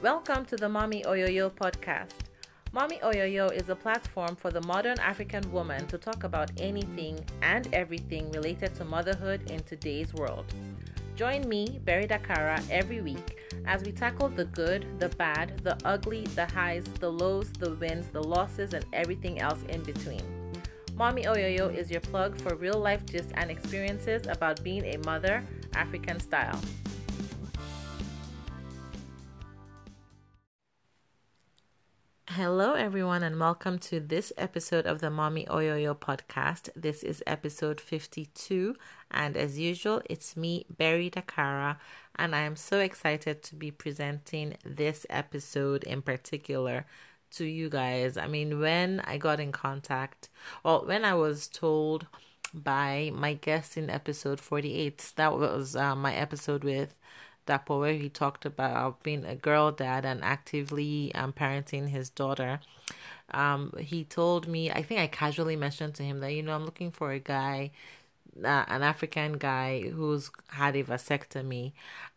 [0.00, 2.12] Welcome to the Mommy Oyoyo podcast.
[2.70, 7.68] Mommy Oyoyo is a platform for the modern African woman to talk about anything and
[7.74, 10.54] everything related to motherhood in today's world.
[11.16, 16.22] Join me, Berry Dakara, every week as we tackle the good, the bad, the ugly,
[16.36, 20.22] the highs, the lows, the wins, the losses, and everything else in between.
[20.94, 25.42] Mommy Oyoyo is your plug for real life gist and experiences about being a mother,
[25.74, 26.60] African style.
[32.38, 36.68] Hello, everyone, and welcome to this episode of the Mommy Oyoyo podcast.
[36.76, 38.76] This is episode 52,
[39.10, 41.78] and as usual, it's me, Berry Dakara,
[42.14, 46.86] and I am so excited to be presenting this episode in particular
[47.32, 48.16] to you guys.
[48.16, 50.28] I mean, when I got in contact,
[50.62, 52.06] well, when I was told
[52.54, 56.94] by my guest in episode 48, that was uh, my episode with
[57.48, 62.60] Dapo, where he talked about being a girl dad and actively um, parenting his daughter.
[63.30, 66.64] Um, he told me, I think I casually mentioned to him that, you know, I'm
[66.64, 67.72] looking for a guy,
[68.42, 71.72] uh, an African guy who's had a vasectomy.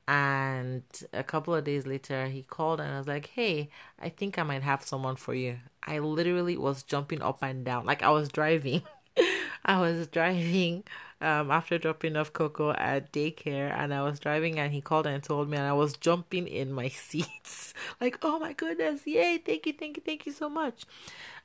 [0.07, 0.83] And
[1.13, 4.43] a couple of days later, he called and I was like, hey, I think I
[4.43, 5.57] might have someone for you.
[5.83, 8.83] I literally was jumping up and down, like I was driving.
[9.65, 10.83] I was driving
[11.21, 15.23] um, after dropping off Coco at daycare, and I was driving, and he called and
[15.23, 19.05] told me, and I was jumping in my seats, like, "Oh my goodness!
[19.05, 19.37] Yay!
[19.37, 20.83] Thank you, thank you, thank you so much."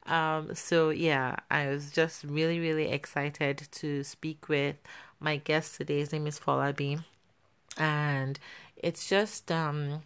[0.07, 4.77] Um, so yeah, I was just really, really excited to speak with
[5.21, 5.99] my guest today.
[5.99, 7.05] His name is Folabi,
[7.77, 8.39] and
[8.77, 10.03] it's just um,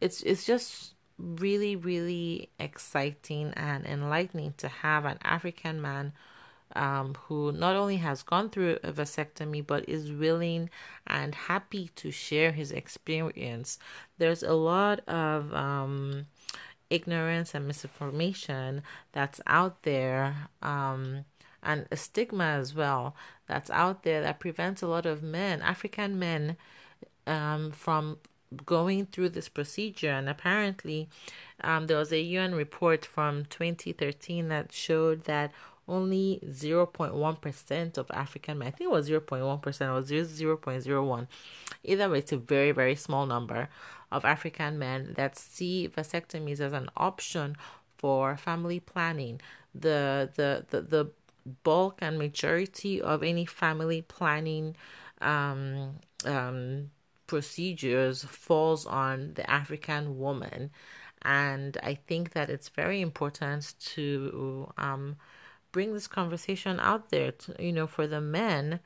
[0.00, 6.12] it's it's just really, really exciting and enlightening to have an African man
[6.78, 10.70] um, who not only has gone through a vasectomy but is willing
[11.06, 13.78] and happy to share his experience.
[14.16, 16.26] There's a lot of um,
[16.88, 21.24] ignorance and misinformation that's out there, um,
[21.62, 23.16] and a stigma as well
[23.48, 26.56] that's out there that prevents a lot of men, African men,
[27.26, 28.18] um, from
[28.64, 30.10] going through this procedure.
[30.10, 31.08] And apparently,
[31.62, 35.52] um, there was a UN report from 2013 that showed that
[35.88, 41.26] only 0.1% of African men, I think it was 0.1% or 0.01.
[41.84, 43.68] Either way, it's a very, very small number
[44.12, 47.56] of African men that see vasectomies as an option
[47.96, 49.40] for family planning.
[49.74, 51.10] The, the, the, the
[51.64, 54.76] bulk and majority of any family planning
[55.20, 56.90] um, um,
[57.26, 60.70] procedures falls on the African woman.
[61.22, 65.16] And I think that it's very important to um,
[65.72, 68.80] bring this conversation out there, to, you know, for the men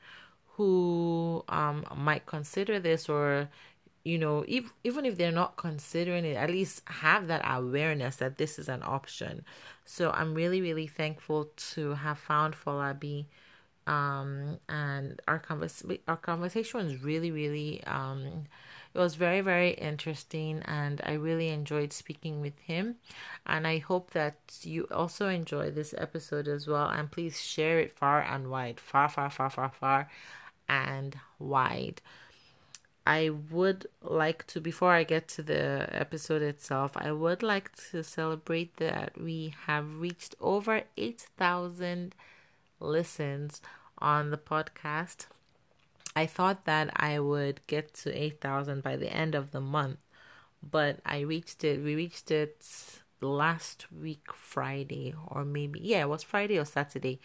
[0.55, 3.49] who um, might consider this or
[4.03, 8.37] you know if, even if they're not considering it at least have that awareness that
[8.37, 9.43] this is an option.
[9.85, 13.25] So i'm really really thankful to have found folabi
[13.87, 18.45] um, and our convers- our conversation was really really um,
[18.93, 22.97] it was very, very interesting, and I really enjoyed speaking with him.
[23.45, 26.87] And I hope that you also enjoy this episode as well.
[26.87, 30.09] And please share it far and wide, far, far, far, far, far,
[30.69, 32.01] and wide.
[33.05, 38.03] I would like to, before I get to the episode itself, I would like to
[38.03, 42.15] celebrate that we have reached over 8,000
[42.79, 43.61] listens
[43.97, 45.25] on the podcast.
[46.15, 49.97] I thought that I would get to 8,000 by the end of the month,
[50.61, 51.83] but I reached it.
[51.83, 52.65] We reached it
[53.19, 57.19] last week, Friday, or maybe, yeah, it was Friday or Saturday,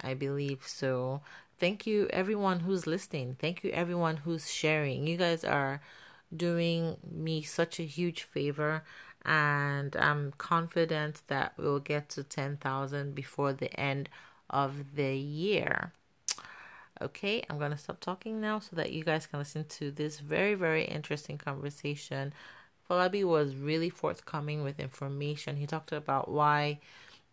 [0.00, 0.66] I believe.
[0.66, 1.22] So,
[1.58, 3.36] thank you, everyone who's listening.
[3.40, 5.06] Thank you, everyone who's sharing.
[5.06, 5.80] You guys are
[6.34, 8.84] doing me such a huge favor,
[9.24, 14.08] and I'm confident that we'll get to 10,000 before the end
[14.50, 15.92] of the year.
[17.00, 20.18] Okay, I'm going to stop talking now so that you guys can listen to this
[20.20, 22.32] very, very interesting conversation.
[22.88, 25.56] Folabi was really forthcoming with information.
[25.56, 26.80] He talked about why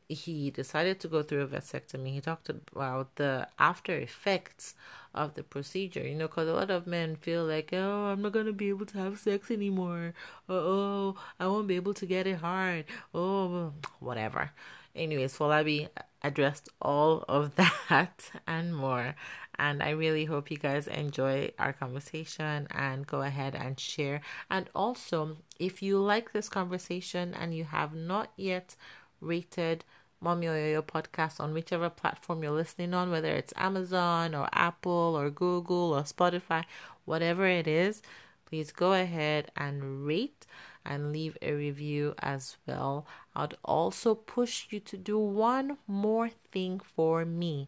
[0.07, 2.13] he decided to go through a vasectomy.
[2.13, 4.75] He talked about the after effects
[5.15, 8.33] of the procedure, you know, because a lot of men feel like, oh, I'm not
[8.33, 10.13] going to be able to have sex anymore.
[10.47, 12.85] Oh, oh, I won't be able to get it hard.
[13.13, 14.51] Oh, whatever.
[14.95, 15.89] Anyways, Folabi
[16.21, 17.55] addressed all of
[17.87, 19.15] that and more.
[19.57, 24.21] And I really hope you guys enjoy our conversation and go ahead and share.
[24.49, 28.75] And also, if you like this conversation and you have not yet
[29.21, 29.83] rated
[30.21, 35.29] Mommy Oyoyo podcast on whichever platform you're listening on, whether it's Amazon or Apple or
[35.29, 36.63] Google or Spotify,
[37.05, 38.01] whatever it is,
[38.45, 40.45] please go ahead and rate
[40.85, 43.05] and leave a review as well.
[43.35, 47.67] I'd also push you to do one more thing for me.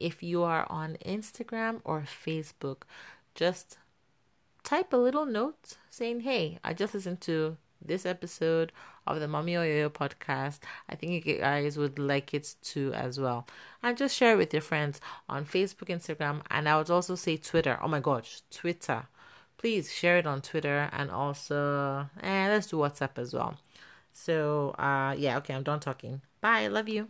[0.00, 2.82] If you are on Instagram or Facebook,
[3.34, 3.78] just
[4.64, 8.72] type a little note saying, Hey, I just listened to this episode
[9.06, 10.58] of the Mommy Oyoyo podcast.
[10.88, 13.46] I think you guys would like it too as well.
[13.82, 17.36] And just share it with your friends on Facebook, Instagram, and I would also say
[17.36, 17.78] Twitter.
[17.82, 19.06] Oh my gosh, Twitter.
[19.56, 23.56] Please share it on Twitter and also and eh, let's do WhatsApp as well.
[24.12, 26.20] So uh yeah, okay, I'm done talking.
[26.40, 27.08] Bye, love you.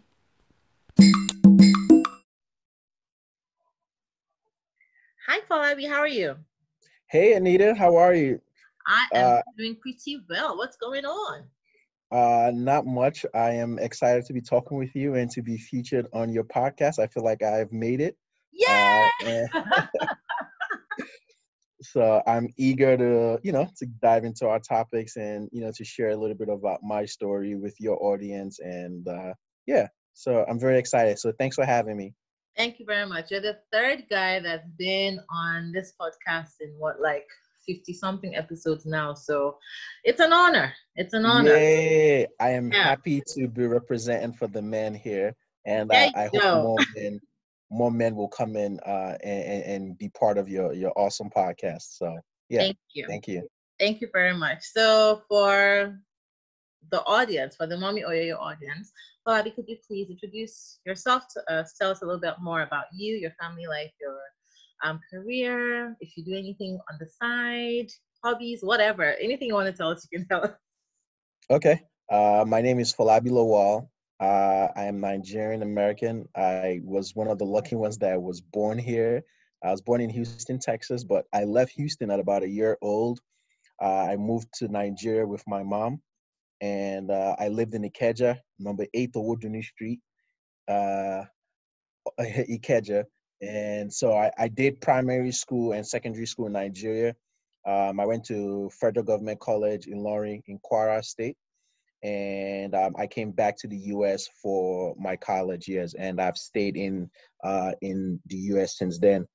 [5.28, 6.36] Hi Folabi, how are you?
[7.10, 8.40] Hey Anita, how are you?
[8.86, 10.56] I am uh, doing pretty well.
[10.56, 11.44] What's going on?
[12.10, 13.26] Uh, not much.
[13.34, 16.98] I am excited to be talking with you and to be featured on your podcast.
[16.98, 18.16] I feel like I've made it.
[18.54, 19.10] Yeah.
[19.26, 19.86] Uh,
[21.82, 25.84] so I'm eager to, you know, to dive into our topics and, you know, to
[25.84, 28.60] share a little bit about my story with your audience.
[28.60, 29.34] And uh,
[29.66, 31.18] yeah, so I'm very excited.
[31.18, 32.14] So thanks for having me.
[32.58, 33.30] Thank you very much.
[33.30, 37.24] You're the third guy that's been on this podcast in what, like
[37.68, 39.14] 50 something episodes now.
[39.14, 39.58] So
[40.02, 40.74] it's an honor.
[40.96, 41.54] It's an honor.
[41.54, 42.26] Yay.
[42.40, 42.82] I am yeah.
[42.82, 45.36] happy to be representing for the men here.
[45.66, 47.20] And I, I hope more men,
[47.70, 51.96] more men will come in uh, and, and be part of your, your awesome podcast.
[51.96, 52.18] So
[52.48, 52.60] yeah.
[52.60, 53.06] Thank you.
[53.06, 53.48] Thank you.
[53.78, 54.62] Thank you very much.
[54.62, 55.96] So for
[56.90, 58.92] the audience, for the Mommy Oyoyo audience,
[59.24, 61.74] Bobby, could you please introduce yourself to us?
[61.78, 64.18] Tell us a little bit more about you, your family life, your
[64.82, 67.90] um, career, if you do anything on the side,
[68.24, 70.52] hobbies, whatever, anything you want to tell us, you can tell us.
[71.50, 71.82] Okay.
[72.10, 73.88] Uh, my name is Folabi Lawal.
[74.20, 76.28] Uh, I am Nigerian American.
[76.34, 79.22] I was one of the lucky ones that was born here.
[79.62, 83.20] I was born in Houston, Texas, but I left Houston at about a year old.
[83.80, 86.00] Uh, I moved to Nigeria with my mom,
[86.60, 90.00] and uh, I lived in Ikeja, number eight Owodunni Street,
[90.68, 91.24] uh,
[92.20, 93.04] Ikeja.
[93.40, 97.14] And so I, I did primary school and secondary school in Nigeria.
[97.66, 101.36] Um, I went to Federal Government College in Ilorin in Kwara State.
[102.02, 104.28] And um, I came back to the U.S.
[104.40, 107.10] for my college years, and I've stayed in
[107.42, 108.78] uh, in the U.S.
[108.78, 109.26] since then.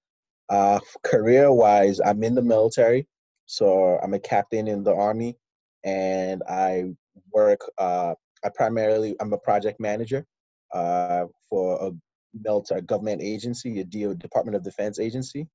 [0.49, 3.05] Uh, career-wise, I'm in the military,
[3.47, 5.35] so I'm a captain in the Army,
[5.83, 6.85] and I
[7.31, 7.59] work.
[7.77, 10.25] Uh, I primarily I'm a project manager
[10.73, 11.91] uh, for a
[12.33, 15.47] military government agency, a DO, Department of Defense agency.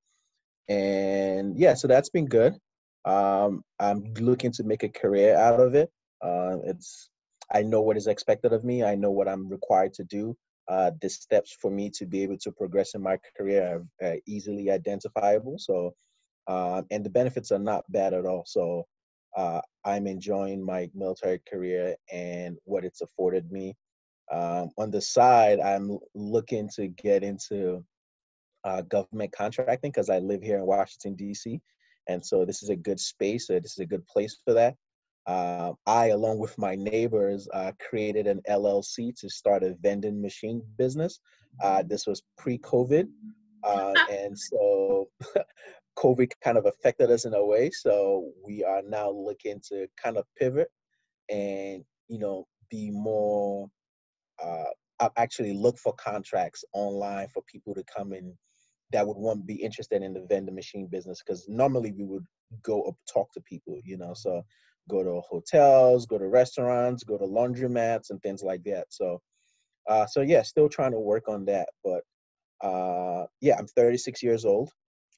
[0.69, 2.55] And yeah, so that's been good.
[3.05, 5.91] Um, I'm looking to make a career out of it.
[6.23, 7.11] Uh, it's
[7.53, 8.85] I know what is expected of me.
[8.85, 10.37] I know what I'm required to do.
[10.69, 14.17] Uh, the steps for me to be able to progress in my career are, are
[14.27, 15.57] easily identifiable.
[15.59, 15.95] So,
[16.47, 18.45] uh, and the benefits are not bad at all.
[18.47, 18.85] So,
[19.39, 23.77] uh, I'm enjoying my military career and what it's afforded me.
[24.33, 27.85] Um, on the side, I'm looking to get into
[28.65, 31.61] uh, government contracting because I live here in Washington, D.C.
[32.09, 33.49] And so this is a good space.
[33.49, 34.75] Uh, this is a good place for that.
[35.25, 40.63] Uh, I, along with my neighbors, uh, created an LLC to start a vending machine
[40.79, 41.21] business.
[41.63, 43.07] Uh, this was pre COVID.
[43.63, 45.09] Uh, and so
[45.99, 47.71] COVID kind of affected us in a way.
[47.71, 50.69] So we are now looking to kind of pivot
[51.29, 53.69] and, you know, be more
[54.43, 54.65] uh,
[55.17, 58.37] actually look for contracts online for people to come in
[58.93, 62.25] that would want to be interested in the vending machine business because normally we would
[62.63, 64.43] go up talk to people, you know, so
[64.89, 68.87] go to hotels, go to restaurants, go to laundromats and things like that.
[68.89, 69.21] So,
[69.89, 72.03] uh, so yeah, still trying to work on that, but
[72.67, 74.71] uh, yeah, I'm 36 years old.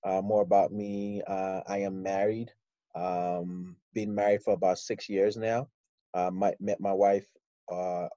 [0.04, 2.52] Uh, more about me: uh, I am married.
[2.94, 5.68] Um, been married for about six years now.
[6.14, 7.26] Uh, my, met my wife
[7.70, 8.08] uh,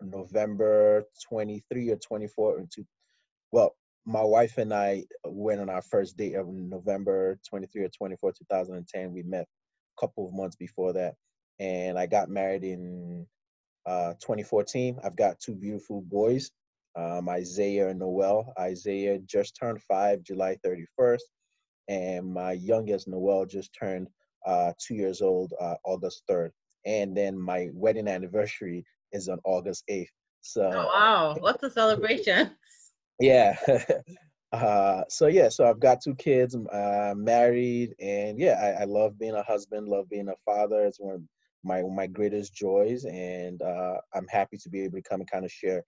[0.00, 2.86] November 23 or 24 or two,
[3.52, 8.32] well, my wife and I went on our first date of November 23 or 24,
[8.32, 9.12] 2010.
[9.12, 11.14] We met a couple of months before that.
[11.58, 13.26] And I got married in
[13.86, 15.00] uh, 2014.
[15.02, 16.50] I've got two beautiful boys,
[16.96, 18.52] um, Isaiah and Noel.
[18.58, 21.20] Isaiah just turned five, July 31st.
[21.88, 24.08] And my youngest, Noel, just turned
[24.46, 26.50] uh, two years old, uh, August 3rd.
[26.84, 30.06] And then my wedding anniversary is on August 8th.
[30.40, 32.50] So oh, wow, what's the celebration?
[33.18, 33.56] Yeah.
[34.52, 39.18] uh, so yeah, so I've got two kids, uh, married, and yeah, I, I, love
[39.18, 40.84] being a husband, love being a father.
[40.84, 41.22] It's one of
[41.64, 45.46] my my greatest joys, and uh, I'm happy to be able to come and kind
[45.46, 45.82] of share,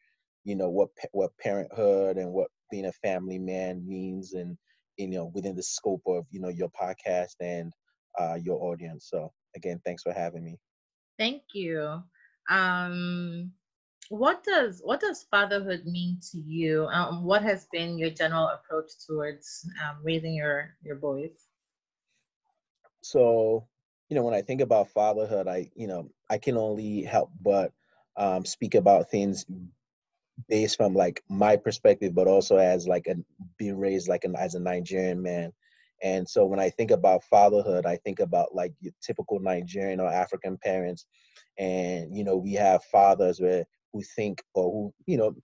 [0.45, 4.57] you know, what what parenthood and what being a family man means, and
[4.97, 7.73] you know, within the scope of you know your podcast and
[8.19, 9.09] uh, your audience.
[9.11, 10.59] So again, thanks for having me.
[11.19, 12.03] Thank you.
[12.51, 13.53] Um,
[14.09, 16.87] what does what does fatherhood mean to you?
[16.87, 21.49] Um, what has been your general approach towards um, raising your your boys?
[23.03, 23.67] So,
[24.09, 27.73] you know, when I think about fatherhood, I you know I can only help but
[28.17, 29.45] um, speak about things
[30.49, 33.17] based from like my perspective, but also as like a
[33.59, 35.53] being raised like an as a Nigerian man.
[36.03, 40.09] And so when I think about fatherhood, I think about like your typical Nigerian or
[40.13, 41.07] African parents.
[41.59, 45.35] And, you know, we have fathers where who think or who you know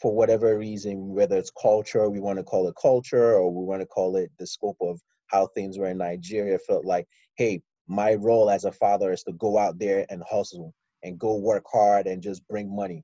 [0.00, 3.80] for whatever reason whether it's culture we want to call it culture or we want
[3.80, 7.06] to call it the scope of how things were in nigeria felt like
[7.36, 11.36] hey my role as a father is to go out there and hustle and go
[11.36, 13.02] work hard and just bring money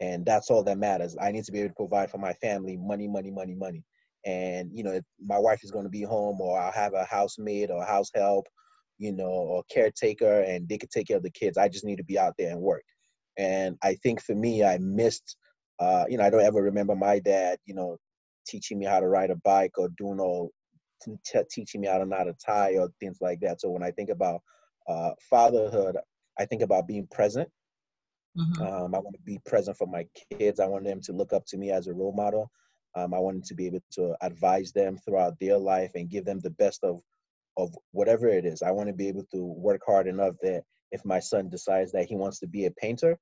[0.00, 2.76] and that's all that matters i need to be able to provide for my family
[2.76, 3.82] money money money money
[4.24, 7.70] and you know my wife is going to be home or i'll have a housemaid
[7.70, 8.46] or house help
[8.98, 11.96] you know or caretaker and they could take care of the kids i just need
[11.96, 12.82] to be out there and work
[13.36, 15.36] and I think for me, I missed,
[15.78, 17.98] uh, you know, I don't ever remember my dad, you know,
[18.46, 20.50] teaching me how to ride a bike or doing all,
[21.04, 23.60] t- teaching me how to knot a tie or things like that.
[23.60, 24.40] So when I think about
[24.88, 25.96] uh, fatherhood,
[26.38, 27.48] I think about being present.
[28.36, 28.62] Mm-hmm.
[28.62, 30.60] Um, I want to be present for my kids.
[30.60, 32.50] I want them to look up to me as a role model.
[32.94, 36.40] Um, I want to be able to advise them throughout their life and give them
[36.40, 37.00] the best of
[37.58, 38.62] of whatever it is.
[38.62, 42.06] I want to be able to work hard enough that if my son decides that
[42.06, 43.18] he wants to be a painter,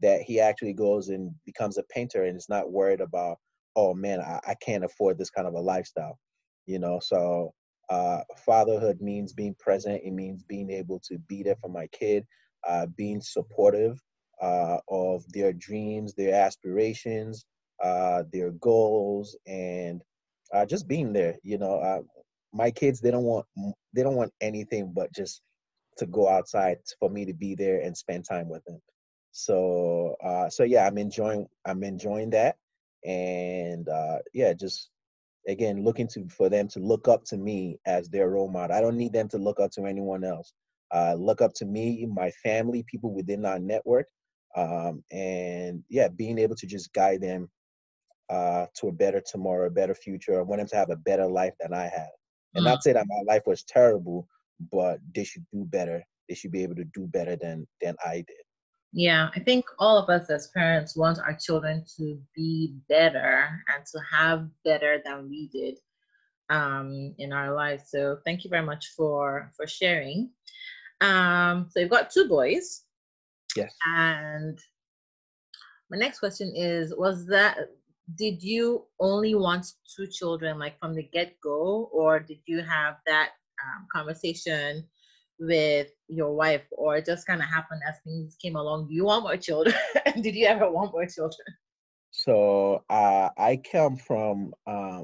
[0.00, 3.38] that he actually goes and becomes a painter and is not worried about,
[3.76, 6.18] oh man, I, I can't afford this kind of a lifestyle.
[6.66, 7.54] You know, so
[7.88, 10.02] uh, fatherhood means being present.
[10.04, 12.26] It means being able to be there for my kid,
[12.68, 13.98] uh, being supportive
[14.40, 17.46] uh, of their dreams, their aspirations,
[17.82, 20.02] uh, their goals, and
[20.52, 21.36] uh, just being there.
[21.42, 22.00] You know, uh,
[22.52, 23.46] my kids they don't want
[23.94, 25.42] they don't want anything but just
[25.98, 28.80] to go outside for me to be there and spend time with them.
[29.32, 32.56] So uh, so yeah, I'm enjoying I'm enjoying that,
[33.04, 34.90] and uh, yeah, just
[35.46, 38.76] again looking to for them to look up to me as their role model.
[38.76, 40.52] I don't need them to look up to anyone else.
[40.92, 44.06] Uh, look up to me, my family, people within our network,
[44.56, 47.48] um, and yeah, being able to just guide them
[48.30, 50.38] uh, to a better tomorrow, a better future.
[50.38, 52.10] I want them to have a better life than I had,
[52.54, 52.68] and mm.
[52.68, 54.26] not say that my life was terrible,
[54.72, 56.02] but they should do better.
[56.28, 58.44] They should be able to do better than than I did.
[58.92, 63.84] Yeah, I think all of us as parents want our children to be better and
[63.92, 65.78] to have better than we did
[66.48, 67.84] um, in our lives.
[67.88, 70.30] So thank you very much for for sharing.
[71.00, 72.84] Um, so you've got two boys.
[73.58, 73.74] Yes.
[73.86, 74.58] And
[75.90, 77.58] my next question is: Was that
[78.16, 82.96] did you only want two children, like from the get go, or did you have
[83.06, 83.30] that
[83.62, 84.84] um, conversation
[85.38, 88.88] with your wife, or it just kind of happened as things came along?
[88.88, 89.74] Do you want more children?
[90.22, 91.46] Did you ever want more children?
[92.10, 95.02] So uh, I come from uh,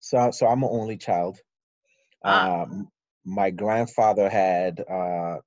[0.00, 1.38] so so I'm an only child.
[2.24, 2.62] Ah.
[2.62, 2.88] Um,
[3.26, 5.38] my grandfather had uh,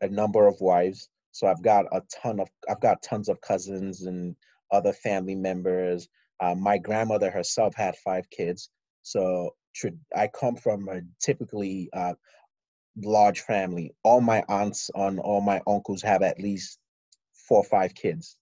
[0.00, 4.06] a number of wives, so I've got a ton of I've got tons of cousins
[4.06, 4.34] and
[4.70, 6.08] other family members.
[6.40, 8.70] Uh, my grandmother herself had five kids,
[9.02, 9.54] so
[10.16, 12.14] I come from a typically uh,
[13.04, 13.92] large family.
[14.02, 16.78] All my aunts and all my uncles have at least
[17.46, 18.38] four or five kids.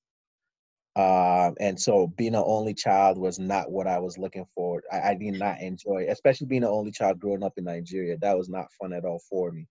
[0.95, 4.81] Uh, and so being an only child was not what I was looking for.
[4.93, 8.17] I, I, did not enjoy, especially being an only child growing up in Nigeria.
[8.19, 9.67] That was not fun at all for me.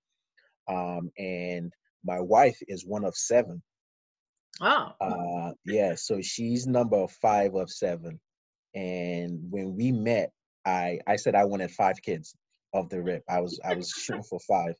[0.67, 1.71] Um, and
[2.03, 3.61] my wife is one of seven.
[4.61, 4.93] Oh.
[5.01, 8.19] Uh, yeah, so she's number five of seven.
[8.75, 10.31] And when we met,
[10.65, 12.35] I I said I wanted five kids
[12.73, 13.23] of the rip.
[13.29, 14.75] I was I was shooting for five.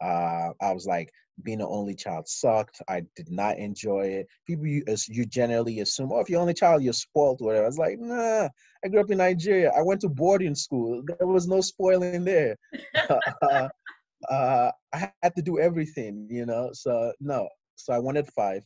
[0.00, 1.10] Uh, I was like,
[1.42, 2.80] being an only child sucked.
[2.88, 4.28] I did not enjoy it.
[4.46, 7.64] People, you, you generally assume, oh, if you're only child, you're spoiled, whatever.
[7.64, 8.48] I was like, nah.
[8.84, 9.72] I grew up in Nigeria.
[9.76, 11.02] I went to boarding school.
[11.06, 12.56] There was no spoiling there.
[13.42, 13.68] uh,
[14.30, 16.70] uh, I had to do everything, you know.
[16.72, 17.48] So no.
[17.76, 18.64] So I wanted five.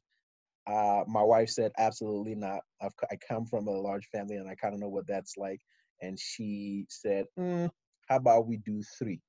[0.66, 2.60] Uh, my wife said, absolutely not.
[2.82, 5.60] I've, I come from a large family, and I kind of know what that's like.
[6.02, 7.70] And she said, mm,
[8.08, 9.20] how about we do three?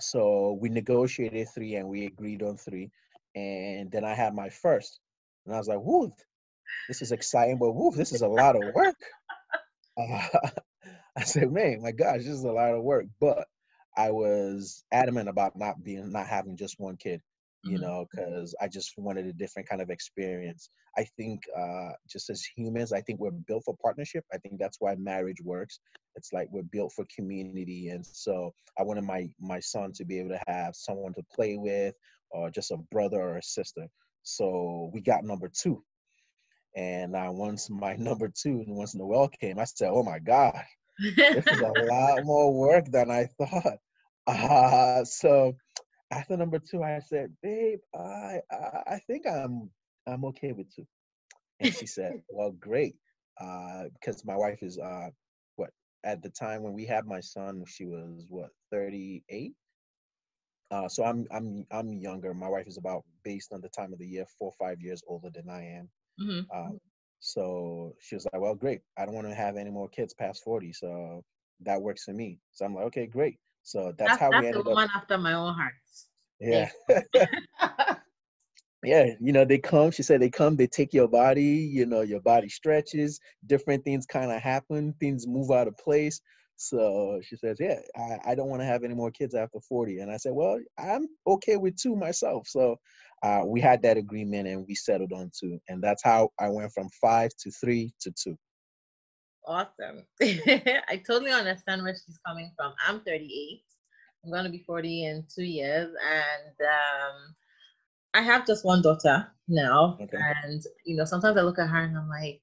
[0.00, 2.90] So we negotiated three and we agreed on three.
[3.34, 4.98] And then I had my first.
[5.46, 6.10] And I was like, whoo,
[6.88, 8.96] this is exciting, but whoo, this is a lot of work.
[9.98, 10.28] Uh,
[11.16, 13.06] I said, man, my gosh, this is a lot of work.
[13.20, 13.46] But
[13.96, 17.20] I was adamant about not being, not having just one kid.
[17.64, 17.82] you mm-hmm.
[17.82, 20.70] know, because I just wanted a different kind of experience.
[20.98, 24.24] I think uh, just as humans, I think we're built for partnership.
[24.32, 25.78] I think that's why marriage works.
[26.16, 30.18] It's like we're built for community, and so I wanted my my son to be
[30.18, 31.94] able to have someone to play with,
[32.30, 33.86] or just a brother or a sister.
[34.22, 35.82] So we got number two,
[36.76, 40.60] and uh, once my number two, and once Noel came, I said, "Oh my God,
[40.98, 43.78] this is a lot more work than I thought."
[44.26, 45.56] Uh, so
[46.10, 49.70] after number two, I said, "Babe, I I, I think I'm
[50.06, 50.86] I'm okay with two.
[51.60, 52.96] And she said, "Well, great,
[53.40, 55.08] uh, because my wife is uh,
[55.56, 55.70] what
[56.04, 59.52] at the time when we had my son, she was what 38.
[60.70, 62.32] Uh, so I'm I'm I'm younger.
[62.34, 65.02] My wife is about based on the time of the year, four or five years
[65.06, 65.88] older than I am.
[66.20, 66.40] Mm-hmm.
[66.50, 66.76] Uh,
[67.24, 68.80] so she was like, "Well, great.
[68.98, 71.22] I don't want to have any more kids past 40, so
[71.60, 74.48] that works for me." So I'm like, "Okay, great." So that's, that's how that's we
[74.48, 74.90] ended the up.
[74.94, 75.74] after my own heart.
[76.40, 76.68] Yeah.
[78.84, 82.00] yeah, you know, they come, she said they come, they take your body, you know,
[82.00, 86.20] your body stretches, different things kind of happen, things move out of place.
[86.56, 89.98] So she says, Yeah, I, I don't want to have any more kids after 40.
[90.00, 92.48] And I said, Well, I'm okay with two myself.
[92.48, 92.76] So
[93.22, 95.58] uh, we had that agreement and we settled on two.
[95.68, 98.36] And that's how I went from five to three to two.
[99.46, 100.04] Awesome.
[100.22, 102.74] I totally understand where she's coming from.
[102.86, 103.62] I'm 38.
[104.24, 105.88] I'm going to be 40 in two years.
[105.88, 107.34] And um,
[108.14, 109.98] I have just one daughter now.
[110.00, 110.18] Okay.
[110.44, 112.40] And, you know, sometimes I look at her and I'm like,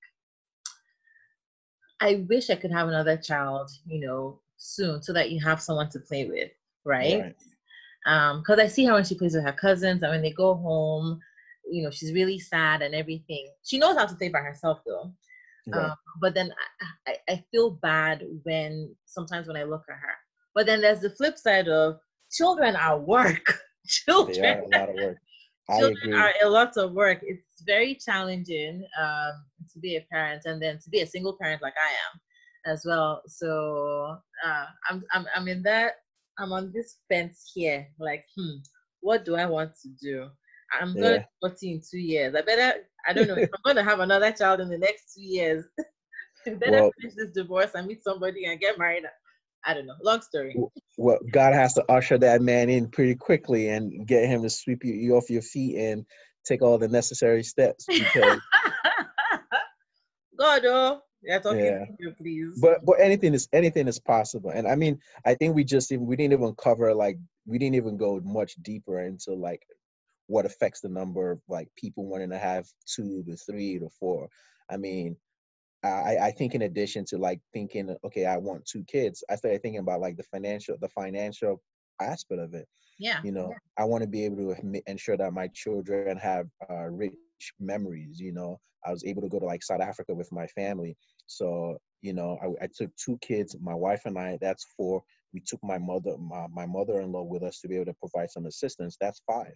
[2.02, 5.90] I wish I could have another child, you know, soon so that you have someone
[5.90, 6.52] to play with,
[6.86, 7.20] right?
[7.20, 7.36] right.
[8.06, 10.56] Um, because I see her when she plays with her cousins and when they go
[10.56, 11.20] home,
[11.70, 13.50] you know, she's really sad and everything.
[13.64, 15.14] She knows how to play by herself though.
[15.68, 15.86] Right.
[15.86, 16.52] Um, but then
[17.06, 20.16] I, I, I feel bad when sometimes when I look at her.
[20.56, 22.00] But then there's the flip side of
[22.32, 23.60] children are work.
[23.86, 25.18] children they are a lot of work.
[25.78, 27.20] children are a lot of work.
[27.22, 31.62] It's very challenging um, to be a parent and then to be a single parent
[31.62, 33.22] like I am as well.
[33.28, 35.94] So uh, I'm, I'm I'm in that
[36.40, 37.88] I'm on this fence here.
[38.00, 38.58] Like, hmm,
[39.02, 40.30] what do I want to do?
[40.80, 41.50] I'm gonna yeah.
[41.50, 42.36] 40 in two years.
[42.36, 45.24] I better I don't know if I'm gonna have another child in the next two
[45.24, 45.66] years.
[46.46, 49.04] better well, finish this divorce and meet somebody and get married.
[49.66, 49.96] I don't know.
[50.02, 50.56] Long story.
[50.98, 54.84] Well, God has to usher that man in pretty quickly and get him to sweep
[54.84, 56.06] you, you off your feet and
[56.46, 58.40] take all the necessary steps because
[60.40, 61.02] God, oh,
[61.54, 62.60] yeah, you, please.
[62.62, 66.06] But but anything is anything is possible, and I mean, I think we just even
[66.06, 69.62] we didn't even cover like we didn't even go much deeper into like
[70.28, 74.30] what affects the number of like people wanting to have two to three to four.
[74.70, 75.18] I mean,
[75.84, 79.62] I, I think in addition to like thinking, okay, I want two kids, I started
[79.62, 81.62] thinking about like the financial, the financial
[82.02, 82.68] aspect of it.
[83.00, 83.22] Yeah.
[83.24, 83.84] You know, yeah.
[83.84, 87.14] I want to be able to ensure that my children have uh, rich
[87.60, 88.20] memories.
[88.20, 90.96] You know, I was able to go to like South Africa with my family.
[91.28, 95.02] So, you know, I, I took two kids, my wife and I, that's four.
[95.34, 98.48] We took my mother, my, my mother-in-law with us to be able to provide some
[98.48, 98.98] assistance.
[99.00, 99.54] That's five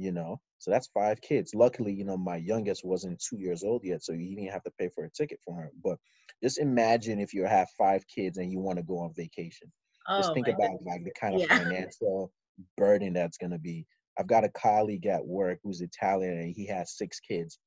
[0.00, 3.82] you know so that's five kids luckily you know my youngest wasn't two years old
[3.84, 5.98] yet so you didn't have to pay for a ticket for her but
[6.42, 9.70] just imagine if you have five kids and you want to go on vacation
[10.08, 10.86] oh, just think about goodness.
[10.86, 11.58] like the kind of yeah.
[11.58, 12.32] financial
[12.78, 13.86] burden that's going to be
[14.20, 17.58] i've got a colleague at work who's italian and he has six kids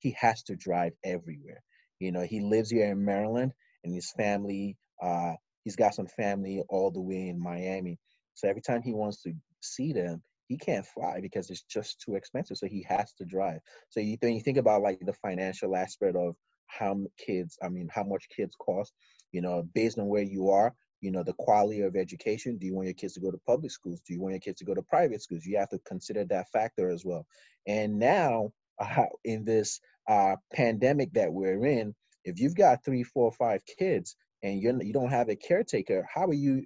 [0.00, 1.62] he has to drive everywhere
[1.98, 3.52] you know he lives here in maryland
[3.84, 5.32] and his family uh
[5.64, 7.98] he's got some family all the way in miami
[8.34, 10.22] so every time he wants to see them
[10.52, 12.58] he can't fly because it's just too expensive.
[12.58, 13.60] So he has to drive.
[13.88, 17.88] So you think you think about like the financial aspect of how kids, I mean,
[17.92, 18.92] how much kids cost,
[19.32, 22.56] you know, based on where you are, you know, the quality of education.
[22.56, 24.00] Do you want your kids to go to public schools?
[24.06, 25.44] Do you want your kids to go to private schools?
[25.44, 27.26] You have to consider that factor as well.
[27.66, 33.32] And now, uh, in this uh, pandemic that we're in, if you've got three, four,
[33.32, 36.64] five kids and you're you don't have a caretaker, how are you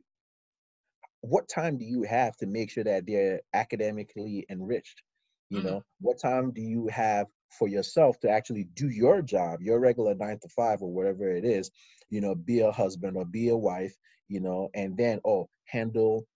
[1.22, 5.03] what time do you have to make sure that they're academically enriched?
[5.49, 5.66] You mm-hmm.
[5.66, 10.14] know, what time do you have for yourself to actually do your job, your regular
[10.14, 11.70] nine to five or whatever it is,
[12.11, 13.94] you know, be a husband or be a wife,
[14.28, 16.26] you know, and then, oh, handle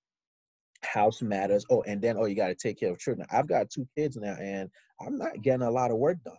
[0.83, 1.65] house matters.
[1.71, 3.27] Oh, and then, oh, you got to take care of children.
[3.31, 4.71] I've got two kids now and
[5.01, 6.37] I'm not getting a lot of work done.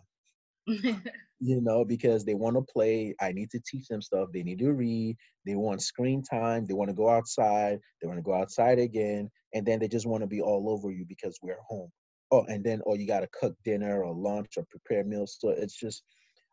[1.40, 3.14] you know, because they want to play.
[3.20, 4.28] I need to teach them stuff.
[4.32, 5.16] They need to read.
[5.44, 6.66] They want screen time.
[6.66, 7.80] They want to go outside.
[8.00, 9.28] They want to go outside again.
[9.52, 11.90] And then they just want to be all over you because we're home.
[12.32, 15.38] Oh, and then, oh, you got to cook dinner or lunch or prepare meals.
[15.40, 16.04] So it's just,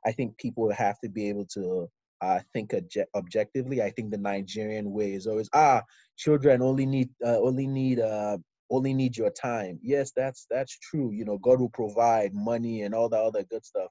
[0.05, 1.89] I think people have to be able to
[2.21, 3.81] uh, think obje- objectively.
[3.83, 5.83] I think the Nigerian way is always, ah,
[6.17, 8.39] children only need, uh, only need, uh,
[8.71, 9.79] only need your time.
[9.83, 11.11] Yes, that's that's true.
[11.13, 13.89] You know, God will provide money and all that other good stuff.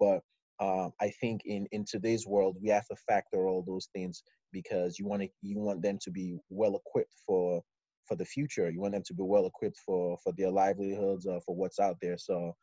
[0.00, 0.20] But
[0.60, 4.22] um, I think in in today's world, we have to factor all those things
[4.52, 7.62] because you want to you want them to be well equipped for
[8.06, 8.70] for the future.
[8.70, 11.96] You want them to be well equipped for for their livelihoods or for what's out
[12.00, 12.18] there.
[12.18, 12.54] So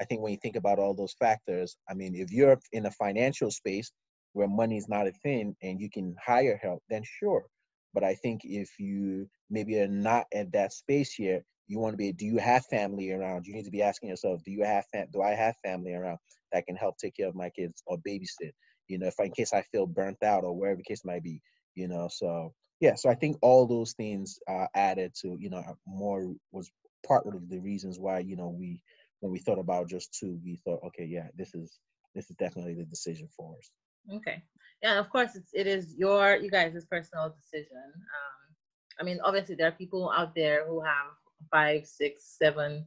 [0.00, 2.90] I think when you think about all those factors, I mean, if you're in a
[2.90, 3.92] financial space
[4.32, 7.46] where money is not a thing and you can hire help, then sure.
[7.94, 11.96] But I think if you maybe are not at that space yet, you want to
[11.96, 13.46] be, do you have family around?
[13.46, 16.18] You need to be asking yourself, do you have, fam- do I have family around
[16.52, 18.52] that can help take care of my kids or babysit?
[18.88, 21.22] You know, if I, in case I feel burnt out or wherever the case might
[21.22, 21.40] be,
[21.74, 25.62] you know, so yeah, so I think all those things uh, added to, you know,
[25.86, 26.70] more was
[27.06, 28.82] part of the reasons why, you know, we,
[29.20, 31.78] when we thought about just two, we thought, okay, yeah, this is,
[32.14, 33.70] this is definitely the decision for us.
[34.16, 34.42] Okay.
[34.82, 37.82] Yeah, of course, it's, it is your, you guys' personal decision.
[37.86, 38.56] Um,
[39.00, 41.12] I mean, obviously, there are people out there who have
[41.50, 42.84] five, six, seven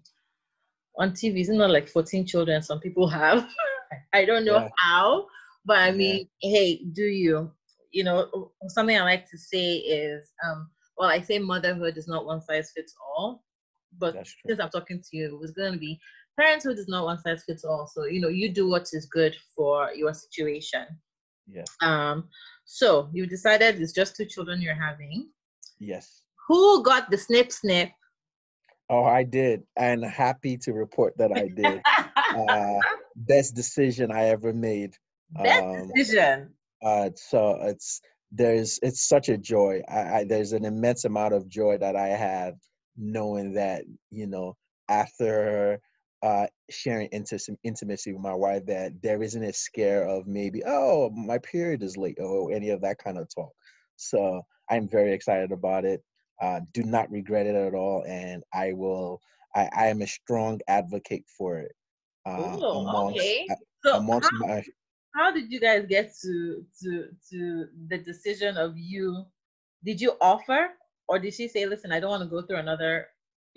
[0.98, 1.40] on TV.
[1.40, 2.62] It's not like 14 children.
[2.62, 3.48] Some people have.
[4.14, 4.70] I don't know yeah.
[4.78, 5.26] how,
[5.66, 6.52] but I mean, yeah.
[6.52, 7.52] hey, do you?
[7.92, 12.26] You know, something I like to say is, um, well, I say motherhood is not
[12.26, 13.44] one size fits all,
[13.98, 16.00] but since I'm talking to you, it was going to be
[16.40, 17.88] parenthood is not one size fits all.
[17.88, 20.86] So, you know, you do what is good for your situation.
[21.48, 21.68] Yes.
[21.82, 22.30] Um,
[22.66, 25.30] so you decided it's just two children you're having.
[25.80, 26.24] Yes.
[26.48, 27.90] Who got the snip snip?
[28.92, 31.82] Oh, I did, and happy to report that I did.
[32.50, 32.80] uh,
[33.16, 34.96] best decision I ever made.
[35.32, 36.54] Best um, decision.
[36.84, 39.82] Uh, so it's there's it's such a joy.
[39.90, 42.56] I, I there's an immense amount of joy that I have
[42.98, 44.56] knowing that you know
[44.90, 45.80] after
[46.22, 51.10] uh, sharing inti- intimacy with my wife that there isn't a scare of maybe oh
[51.12, 53.52] my period is late or any of that kind of talk
[53.96, 56.04] so i'm very excited about it
[56.42, 59.22] uh, do not regret it at all and i will
[59.56, 61.72] i, I am a strong advocate for it
[62.26, 63.48] uh, Ooh, amongst, okay.
[63.86, 64.64] so amongst how, my
[65.20, 69.26] how did you guys get to to to the decision of you
[69.84, 70.70] did you offer
[71.08, 73.08] or did she say listen i don't want to go through another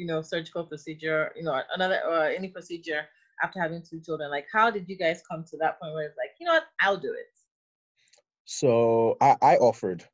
[0.03, 3.03] you know, surgical procedure, you know, another or any procedure
[3.43, 4.31] after having two children?
[4.31, 6.65] Like, how did you guys come to that point where it's like, you know what,
[6.81, 7.27] I'll do it?
[8.45, 10.05] So I, I offered.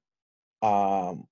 [0.63, 1.25] Um,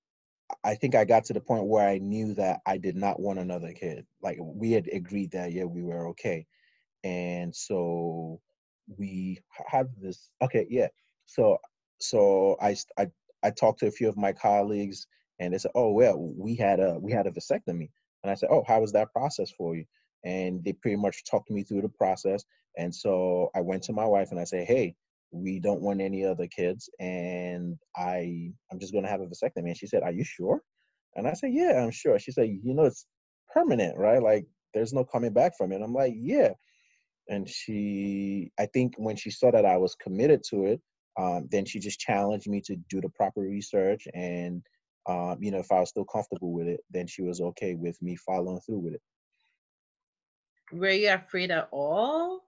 [0.63, 3.39] I think I got to the point where I knew that I did not want
[3.39, 4.05] another kid.
[4.21, 6.45] Like we had agreed that yeah, we were okay,
[7.03, 8.39] and so
[8.97, 10.29] we have this.
[10.41, 10.87] Okay, yeah.
[11.25, 11.57] So
[11.99, 13.07] so I I
[13.43, 15.07] I talked to a few of my colleagues,
[15.39, 17.89] and they said, oh well, we had a we had a vasectomy.
[18.23, 19.85] And I said, Oh, how was that process for you?
[20.25, 22.43] And they pretty much talked me through the process.
[22.77, 24.95] And so I went to my wife and I said, Hey,
[25.31, 29.67] we don't want any other kids and I I'm just gonna have a vasectomy.
[29.67, 30.61] And she said, Are you sure?
[31.15, 32.19] And I said, Yeah, I'm sure.
[32.19, 33.05] She said, You know, it's
[33.53, 34.21] permanent, right?
[34.21, 35.75] Like there's no coming back from it.
[35.75, 36.49] And i'm like, Yeah.
[37.29, 40.81] And she I think when she saw that I was committed to it,
[41.17, 44.63] um, then she just challenged me to do the proper research and
[45.07, 47.99] um, you know, if I was still comfortable with it, then she was okay with
[48.01, 49.01] me following through with it.
[50.71, 52.43] Were you afraid at all?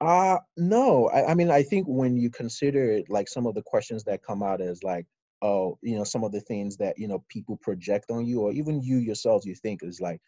[0.00, 1.08] Uh no.
[1.08, 4.22] I, I mean, I think when you consider it, like some of the questions that
[4.22, 5.06] come out as like,
[5.40, 8.52] oh, you know, some of the things that you know people project on you, or
[8.52, 10.20] even you yourselves, you think is like,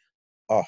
[0.49, 0.65] oh,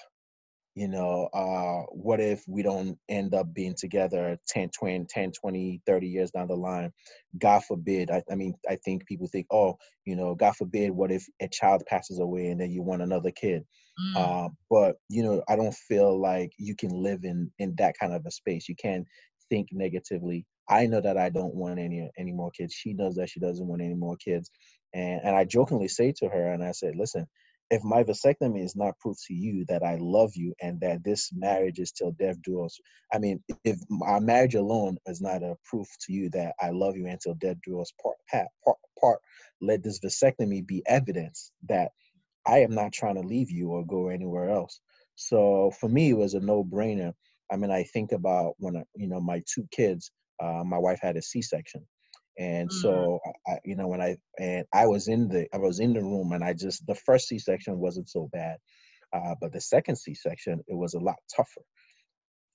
[0.79, 5.83] you know uh, what if we don't end up being together 10 20 10 20
[5.85, 6.93] 30 years down the line?
[7.37, 11.11] God forbid I, I, mean i think people think oh you know god forbid what
[11.11, 13.65] if a child passes away and then you want another kid?
[14.01, 14.17] Mm.
[14.17, 18.15] uh, but you know i don't feel like you can live in in that kind
[18.15, 18.69] of a space.
[18.69, 19.05] You can't
[19.51, 20.47] think negatively.
[20.71, 22.73] I know that i don't want any any more kids.
[22.73, 23.31] She knows that.
[23.31, 24.49] She doesn't want any more kids.
[24.95, 27.27] And and i jokingly say to her and i said listen
[27.71, 31.31] if my vasectomy is not proof to you that I love you and that this
[31.35, 32.79] marriage is till death do us,
[33.13, 36.97] I mean, if our marriage alone is not a proof to you that I love
[36.97, 39.19] you until death do us part, part, part,
[39.61, 41.91] let this vasectomy be evidence that
[42.47, 44.81] I am not trying to leave you or go anywhere else.
[45.17, 47.13] So for me, it was a no-brainer.
[47.53, 50.11] I mean, I think about when I, you know my two kids.
[50.41, 51.85] Uh, my wife had a C-section,
[52.39, 52.79] and mm-hmm.
[52.81, 56.03] so I, you know when i and i was in the i was in the
[56.03, 58.59] room and i just the first c-section wasn't so bad
[59.13, 61.63] uh, but the second c-section it was a lot tougher.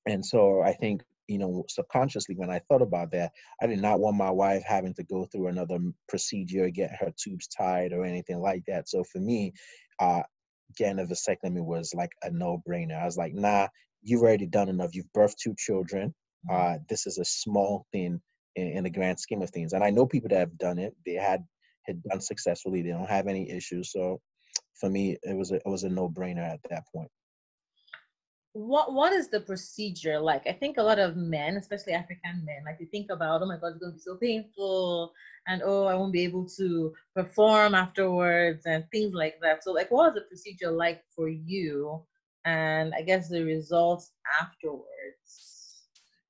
[0.06, 4.00] And so i think you know subconsciously when i thought about that i did not
[4.00, 8.40] want my wife having to go through another procedure get her tubes tied or anything
[8.40, 8.90] like that.
[8.90, 9.54] So for me
[10.00, 10.24] uh
[10.78, 13.02] getting a vasectomy was like a no-brainer.
[13.02, 13.68] I was like nah
[14.02, 14.94] you've already done enough.
[14.94, 16.14] You've birthed two children.
[16.50, 16.76] Mm-hmm.
[16.76, 18.22] uh this is a small thing
[18.56, 19.74] in, in the grand scheme of things.
[19.74, 20.96] And I know people that have done it.
[21.06, 21.44] They had
[21.84, 22.82] had done successfully.
[22.82, 23.92] They don't have any issues.
[23.92, 24.22] So
[24.80, 27.10] for me, it was a, it was a no brainer at that point
[28.54, 30.46] what what is the procedure like?
[30.48, 33.58] I think a lot of men, especially African men, like they think about, oh my
[33.58, 35.12] god, it's gonna be so painful,
[35.48, 39.64] and oh, I won't be able to perform afterwards, and things like that.
[39.64, 42.04] So, like, what was the procedure like for you,
[42.46, 44.86] and I guess the results afterwards?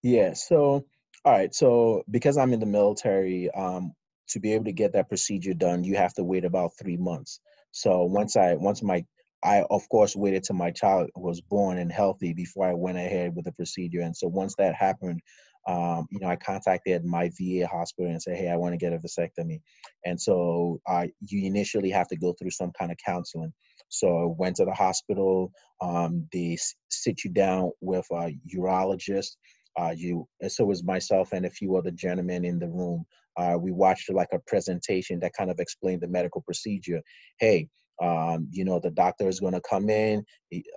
[0.01, 0.33] Yeah.
[0.33, 0.85] So,
[1.25, 1.53] all right.
[1.53, 3.93] So, because I'm in the military, um,
[4.29, 7.39] to be able to get that procedure done, you have to wait about three months.
[7.71, 9.05] So once I once my
[9.43, 13.35] I, of course, waited till my child was born and healthy before I went ahead
[13.35, 13.99] with the procedure.
[14.01, 15.19] And so once that happened,
[15.67, 18.93] um, you know, I contacted my VA hospital and said, "Hey, I want to get
[18.93, 19.59] a vasectomy."
[20.05, 23.53] And so uh, you initially have to go through some kind of counseling.
[23.89, 25.51] So I went to the hospital.
[25.81, 26.57] Um, they
[26.89, 29.35] sit you down with a urologist.
[29.79, 33.05] Uh, you, so was myself and a few other gentlemen in the room.
[33.37, 37.01] Uh, we watched like a presentation that kind of explained the medical procedure.
[37.39, 37.67] Hey,
[38.01, 40.23] um, you know, the doctor is going to come in,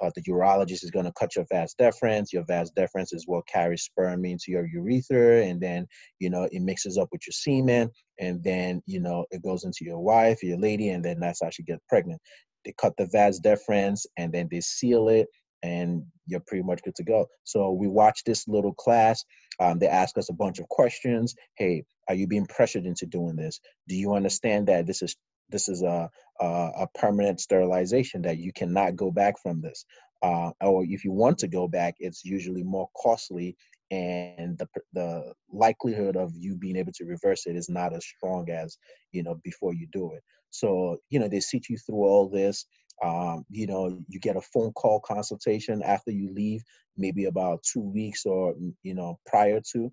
[0.03, 2.33] uh, the urologist is going to cut your vas deferens.
[2.33, 5.87] Your vas deferens is what carries sperm into your urethra, and then,
[6.19, 9.85] you know, it mixes up with your semen, and then, you know, it goes into
[9.85, 12.21] your wife, your lady, and then that's how she gets pregnant.
[12.65, 15.27] They cut the vas deferens, and then they seal it,
[15.67, 17.27] and you're pretty much good to go.
[17.45, 19.25] So we watched this little class.
[19.61, 21.35] Um, they asked us a bunch of questions.
[21.57, 23.61] Hey, are you being pressured into doing this?
[23.89, 25.17] Do you understand that this is
[25.49, 29.85] this is a, a, a permanent sterilization that you cannot go back from this.
[30.23, 33.57] Uh, or if you want to go back, it's usually more costly,
[33.91, 38.51] and the the likelihood of you being able to reverse it is not as strong
[38.51, 38.79] as
[39.13, 40.23] you know before you do it.
[40.59, 42.67] So you know they sit you through all this.
[43.05, 46.63] Um, you know you get a phone call consultation after you leave,
[46.97, 49.91] maybe about two weeks or you know prior to,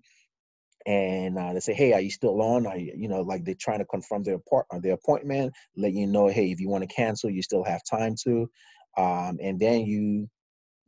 [0.86, 3.54] and uh, they say, "Hey, are you still on?" Are you, you know, like they're
[3.58, 6.88] trying to confirm their part uh, their appointment, let you know, "Hey, if you want
[6.88, 8.50] to cancel, you still have time to."
[8.96, 10.28] Um, and then you,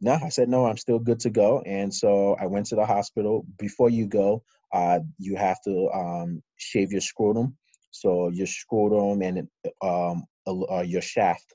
[0.01, 1.63] no, I said no, I'm still good to go.
[1.67, 3.47] And so I went to the hospital.
[3.59, 7.57] Before you go, uh, you have to um, shave your scrotum,
[8.01, 9.49] so your scrotum and
[9.83, 11.55] um, uh, your shaft.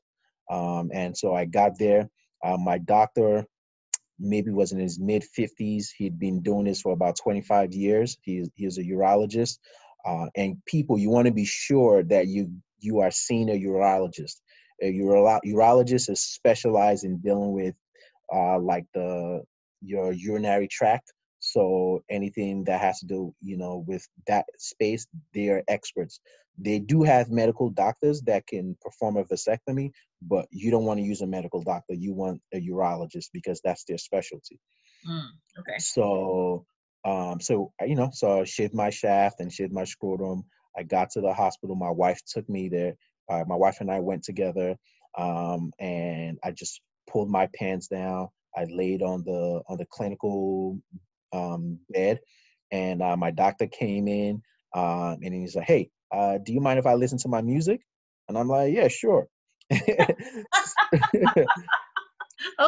[0.49, 2.09] Um, and so I got there.
[2.43, 3.45] Uh, my doctor
[4.19, 5.87] maybe was in his mid 50s.
[5.97, 8.17] He'd been doing this for about 25 years.
[8.21, 9.59] He, he's a urologist.
[10.05, 14.41] Uh, and people, you want to be sure that you you are seeing a urologist.
[14.81, 17.75] A uro- urologist is specialized in dealing with
[18.33, 19.43] uh, like the
[19.81, 21.13] your urinary tract.
[21.51, 26.21] So anything that has to do, you know, with that space, they are experts.
[26.57, 31.05] They do have medical doctors that can perform a vasectomy, but you don't want to
[31.05, 31.93] use a medical doctor.
[31.93, 34.59] You want a urologist because that's their specialty.
[35.05, 35.27] Mm,
[35.59, 35.77] okay.
[35.79, 36.65] So,
[37.03, 40.45] um, so you know, so I shaved my shaft and shaved my scrotum.
[40.77, 41.75] I got to the hospital.
[41.75, 42.95] My wife took me there.
[43.29, 44.77] Uh, my wife and I went together,
[45.17, 48.29] um, and I just pulled my pants down.
[48.55, 50.79] I laid on the on the clinical
[51.33, 52.19] um, bed,
[52.71, 54.41] and uh, my doctor came in,
[54.73, 57.81] um, and he's like, "Hey, uh, do you mind if I listen to my music?"
[58.27, 59.27] And I'm like, "Yeah, sure."
[59.73, 61.47] okay.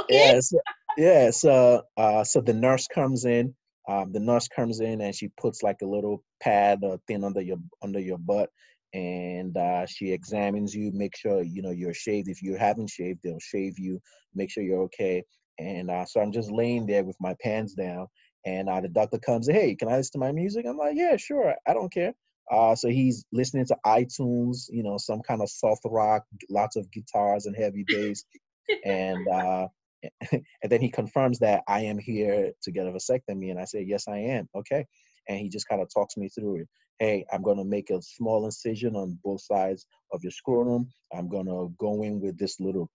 [0.09, 0.39] Yeah.
[0.39, 0.57] So,
[0.97, 1.31] yeah.
[1.31, 3.55] So, uh, so the nurse comes in.
[3.87, 7.41] Um, the nurse comes in and she puts like a little pad or thing under
[7.41, 8.49] your under your butt,
[8.93, 12.29] and uh, she examines you, make sure you know you're shaved.
[12.29, 13.99] If you haven't shaved, they'll shave you,
[14.35, 15.23] make sure you're okay.
[15.59, 18.07] And uh, so I'm just laying there with my pants down,
[18.45, 20.65] and uh, the doctor comes, hey, can I listen to my music?
[20.67, 22.13] I'm like, yeah, sure, I don't care.
[22.51, 26.91] Uh, so he's listening to iTunes, you know, some kind of soft rock, lots of
[26.91, 28.25] guitars and heavy bass,
[28.85, 29.67] and uh,
[30.31, 33.83] and then he confirms that I am here to get a vasectomy, and I say,
[33.83, 34.49] yes, I am.
[34.55, 34.85] Okay,
[35.29, 36.67] and he just kind of talks me through it.
[36.99, 40.89] Hey, I'm gonna make a small incision on both sides of your scrotum.
[41.13, 42.89] I'm gonna go in with this little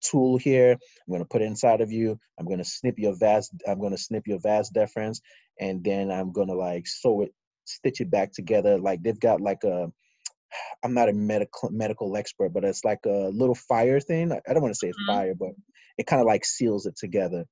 [0.00, 0.72] tool here.
[0.72, 2.18] I'm going to put it inside of you.
[2.38, 3.50] I'm going to snip your vas.
[3.66, 5.20] I'm going to snip your vas deferens,
[5.58, 7.32] and then I'm going to like sew it,
[7.64, 8.78] stitch it back together.
[8.78, 9.90] Like they've got like a.
[10.84, 14.32] I'm not a medical medical expert, but it's like a little fire thing.
[14.32, 15.18] I don't want to say it's mm-hmm.
[15.18, 15.50] fire, but
[15.98, 17.44] it kind of like seals it together.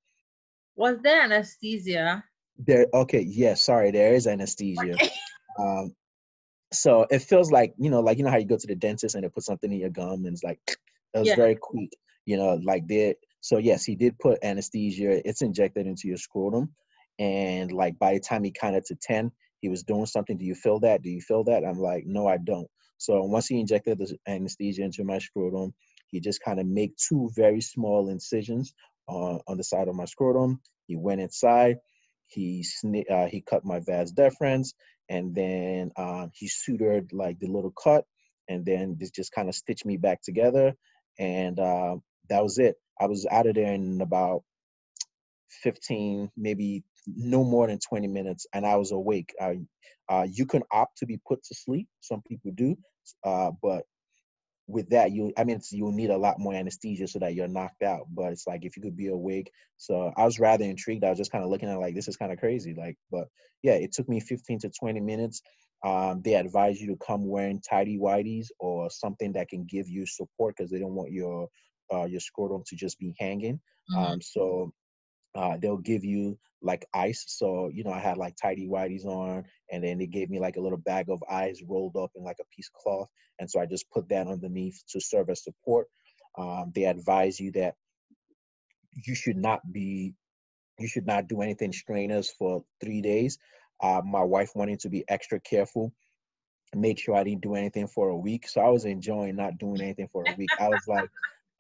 [0.77, 2.25] Was there anesthesia?
[2.59, 2.87] There.
[2.93, 3.21] Okay.
[3.21, 3.37] Yes.
[3.37, 3.91] Yeah, sorry.
[3.91, 4.95] There is anesthesia.
[4.95, 5.11] Okay.
[5.61, 5.93] Um,
[6.73, 9.17] so it feels like you know, like you know how you go to the dentist
[9.17, 10.61] and they put something in your gum and it's like
[11.15, 11.35] it was yeah.
[11.35, 11.91] very quick
[12.29, 15.27] you know, like did so yes, he did put anesthesia.
[15.27, 16.75] It's injected into your scrotum.
[17.19, 20.37] And like by the time he counted to 10, he was doing something.
[20.37, 21.01] Do you feel that?
[21.01, 21.65] Do you feel that?
[21.65, 22.69] I'm like, no, I don't.
[22.99, 25.73] So once he injected the anesthesia into my scrotum,
[26.09, 28.75] he just kind of made two very small incisions
[29.09, 30.61] uh, on the side of my scrotum.
[30.87, 31.79] He went inside.
[32.27, 34.75] He sni- uh, he cut my vas deferens,
[35.09, 38.05] and then um, he sutured like the little cut,
[38.49, 40.75] and then just just kind of stitched me back together
[41.19, 41.97] and uh,
[42.29, 42.77] that was it.
[43.01, 44.43] I was out of there in about
[45.63, 49.35] 15, maybe no more than 20 minutes, and I was awake.
[49.41, 49.61] I,
[50.09, 51.89] uh, you can opt to be put to sleep.
[52.01, 52.77] Some people do,
[53.25, 53.85] uh, but
[54.69, 57.83] with that, you I mean, you'll need a lot more anesthesia so that you're knocked
[57.83, 58.07] out.
[58.11, 59.51] But it's like if you could be awake.
[59.79, 61.05] So I was rather intrigued.
[61.05, 62.75] I was just kind of looking at like this is kind of crazy.
[62.77, 63.29] Like, but
[63.63, 65.41] yeah, it took me 15 to 20 minutes.
[65.85, 70.07] Um, they advise you to come wearing tidy whities or something that can give you
[70.07, 71.49] support because they don't want your
[71.93, 73.61] uh, your scrotum to just be hanging.
[73.91, 74.13] Mm-hmm.
[74.13, 74.73] Um, so
[75.35, 77.25] uh, they'll give you like ice.
[77.29, 80.57] So, you know, I had like tidy whities on, and then they gave me like
[80.57, 83.09] a little bag of ice rolled up in like a piece of cloth.
[83.39, 85.87] And so I just put that underneath to serve as support.
[86.37, 87.75] Um, they advise you that
[89.07, 90.15] you should not be,
[90.79, 93.39] you should not do anything strenuous for three days.
[93.81, 95.93] Uh, my wife wanted to be extra careful
[96.75, 98.49] made sure I didn't do anything for a week.
[98.49, 100.51] So I was enjoying not doing anything for a week.
[100.61, 101.09] I was like,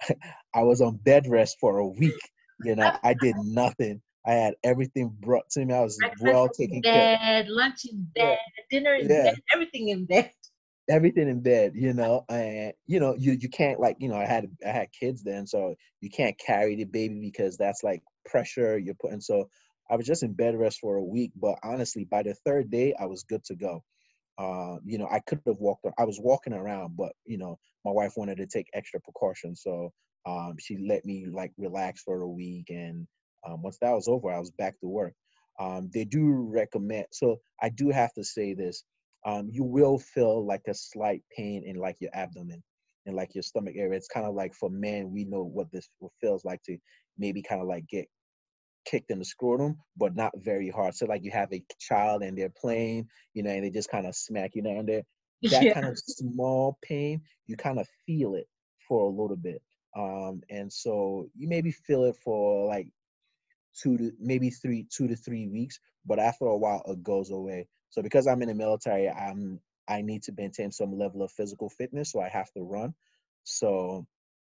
[0.54, 2.18] I was on bed rest for a week.
[2.64, 4.02] You know, I did nothing.
[4.26, 5.72] I had everything brought to me.
[5.72, 7.40] I was Breakfast well taken bed, care.
[7.40, 7.46] Of.
[7.48, 8.64] Lunch in bed, yeah.
[8.78, 9.22] dinner in yeah.
[9.24, 10.30] bed, everything in bed.
[10.90, 14.24] Everything in bed, you know, and you know, you you can't like, you know, I
[14.24, 18.78] had I had kids then, so you can't carry the baby because that's like pressure
[18.78, 19.20] you're putting.
[19.20, 19.50] So
[19.90, 22.94] I was just in bed rest for a week, but honestly, by the third day,
[22.98, 23.82] I was good to go.
[24.38, 25.86] Uh, you know, I could have walked.
[25.98, 29.92] I was walking around, but you know, my wife wanted to take extra precautions, so
[30.26, 33.06] um, she let me like relax for a week, and
[33.46, 35.14] um, once that was over, I was back to work.
[35.60, 37.06] Um, they do recommend.
[37.12, 38.84] So I do have to say this:
[39.26, 42.62] um, you will feel like a slight pain in like your abdomen
[43.06, 43.96] and like your stomach area.
[43.96, 45.88] It's kind of like for men, we know what this
[46.20, 46.78] feels like to
[47.18, 48.06] maybe kind of like get
[48.88, 50.94] kicked in the scrotum, but not very hard.
[50.94, 54.06] So like you have a child and they're playing, you know, and they just kind
[54.06, 55.02] of smack you down there.
[55.50, 55.74] That yeah.
[55.74, 58.48] kind of small pain, you kind of feel it
[58.88, 59.62] for a little bit.
[59.96, 62.88] Um, and so you maybe feel it for like
[63.80, 67.68] two to maybe three, two to three weeks, but after a while it goes away.
[67.90, 71.70] So because I'm in the military, I'm I need to maintain some level of physical
[71.70, 72.94] fitness, so I have to run.
[73.44, 74.06] So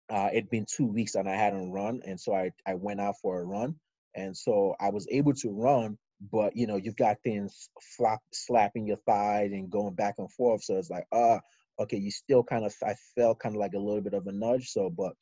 [0.08, 3.16] uh, it'd been two weeks and I hadn't run, and so I I went out
[3.20, 3.76] for a run,
[4.14, 5.99] and so I was able to run.
[6.33, 10.64] But you know, you've got things flop slapping your thighs and going back and forth,
[10.64, 11.38] so it's like, uh,
[11.81, 14.33] okay, you still kind of I felt kind of like a little bit of a
[14.33, 14.68] nudge.
[14.70, 15.14] So, but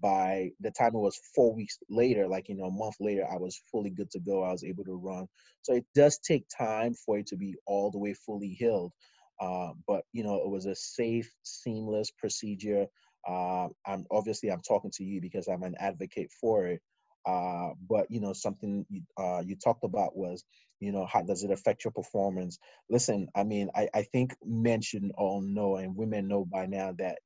[0.00, 3.36] by the time it was four weeks later, like you know, a month later, I
[3.38, 4.42] was fully good to go.
[4.42, 5.26] I was able to run.
[5.62, 8.92] So it does take time for it to be all the way fully healed.
[9.40, 12.86] Uh, but you know, it was a safe, seamless procedure.
[13.28, 16.80] Uh, I'm obviously I'm talking to you because I'm an advocate for it.
[17.26, 20.44] Uh, but you know, something you, uh, you talked about was,
[20.80, 22.58] you know, how does it affect your performance?
[22.90, 26.92] Listen, I mean, I, I think men should all know, and women know by now
[26.98, 27.18] that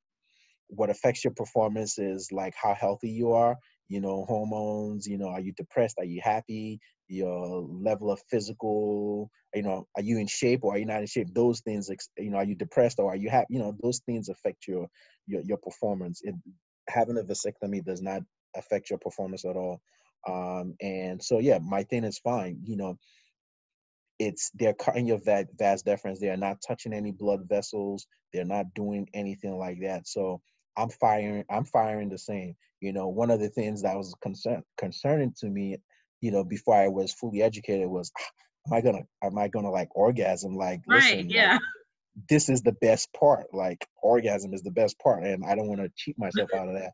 [0.69, 3.57] what affects your performance is like how healthy you are.
[3.89, 5.07] You know, hormones.
[5.07, 5.95] You know, are you depressed?
[5.99, 6.79] Are you happy?
[7.07, 9.31] Your level of physical.
[9.55, 11.33] You know, are you in shape or are you not in shape?
[11.33, 11.89] Those things.
[12.17, 13.47] You know, are you depressed or are you happy?
[13.51, 14.87] You know, those things affect your
[15.27, 16.21] your your performance.
[16.23, 16.35] It,
[16.89, 18.23] having a vasectomy does not
[18.57, 19.81] affect your performance at all.
[20.27, 22.59] Um, and so yeah, my thing is fine.
[22.63, 22.97] You know,
[24.19, 26.19] it's they're cutting your va- vas deferens.
[26.19, 28.07] They're not touching any blood vessels.
[28.33, 30.07] They're not doing anything like that.
[30.07, 30.41] So
[30.75, 31.45] I'm firing.
[31.49, 32.55] I'm firing the same.
[32.81, 35.77] You know, one of the things that was concern concerning to me,
[36.21, 38.11] you know, before I was fully educated was,
[38.67, 40.55] am I gonna am I gonna like orgasm?
[40.55, 41.53] Like, right, listen, yeah.
[41.53, 41.61] Like,
[42.29, 43.53] this is the best part.
[43.53, 46.73] Like orgasm is the best part, and I don't want to cheat myself out of
[46.75, 46.93] that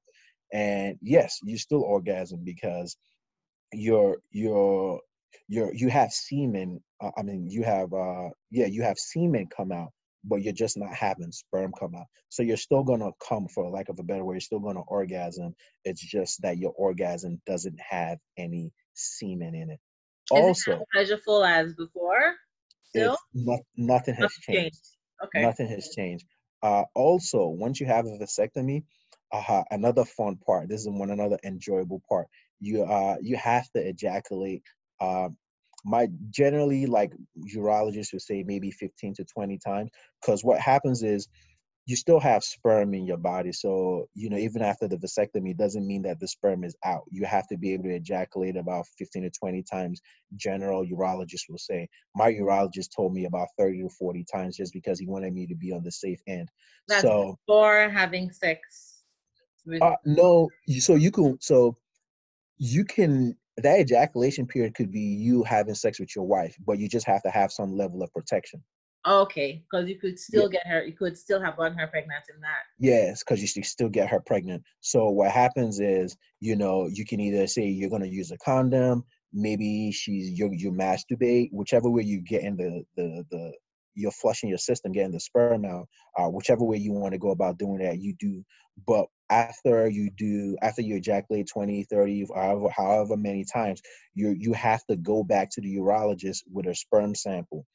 [0.53, 2.95] and yes you still orgasm because
[3.73, 4.99] you're you're
[5.47, 9.71] you're you have semen uh, i mean you have uh yeah you have semen come
[9.71, 9.89] out
[10.23, 12.05] but you're just not having sperm come out.
[12.29, 15.55] So you're still gonna come for lack of a better word you're still gonna orgasm.
[15.83, 19.79] It's just that your orgasm doesn't have any semen in it.
[20.33, 22.35] Is also it as pleasureful as before?
[22.83, 23.17] Still?
[23.33, 24.61] Not, nothing has changed.
[24.61, 24.87] changed.
[25.25, 25.41] Okay.
[25.41, 26.25] Nothing has changed.
[26.61, 28.83] Uh also once you have a vasectomy
[29.33, 30.69] uh, another fun part.
[30.69, 32.27] This is one another enjoyable part.
[32.59, 34.63] You uh you have to ejaculate.
[34.99, 35.29] Uh,
[35.85, 37.11] my generally like
[37.53, 39.89] urologists would say maybe 15 to 20 times
[40.21, 41.27] because what happens is
[41.85, 43.51] you still have sperm in your body.
[43.51, 47.03] So, you know, even after the vasectomy, doesn't mean that the sperm is out.
[47.11, 50.01] You have to be able to ejaculate about 15 to 20 times,
[50.37, 51.89] general urologist will say.
[52.15, 55.55] My urologist told me about 30 to 40 times just because he wanted me to
[55.55, 56.47] be on the safe end.
[56.87, 58.92] That's so, before having sex.
[59.81, 60.49] Uh, no,
[60.79, 61.77] so you can so
[62.57, 66.89] you can that ejaculation period could be you having sex with your wife, but you
[66.89, 68.63] just have to have some level of protection.
[69.05, 70.59] Okay, because you could still yeah.
[70.59, 72.63] get her, you could still have gotten her pregnant in that.
[72.79, 74.63] Yes, because you should still get her pregnant.
[74.79, 79.03] So what happens is, you know, you can either say you're gonna use a condom,
[79.33, 83.53] maybe she's you you masturbate, whichever way you get in the the the
[83.95, 85.87] you're flushing your system, getting the sperm out,
[86.17, 88.43] uh, whichever way you want to go about doing that, you do.
[88.87, 93.81] But after you do, after you ejaculate 20, 30, however, however many times,
[94.15, 97.65] you you have to go back to the urologist with a sperm sample.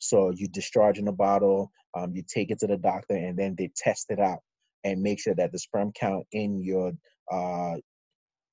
[0.00, 3.56] So you discharge in a bottle, um, you take it to the doctor, and then
[3.58, 4.40] they test it out
[4.84, 6.92] and make sure that the sperm count in your
[7.32, 7.76] uh,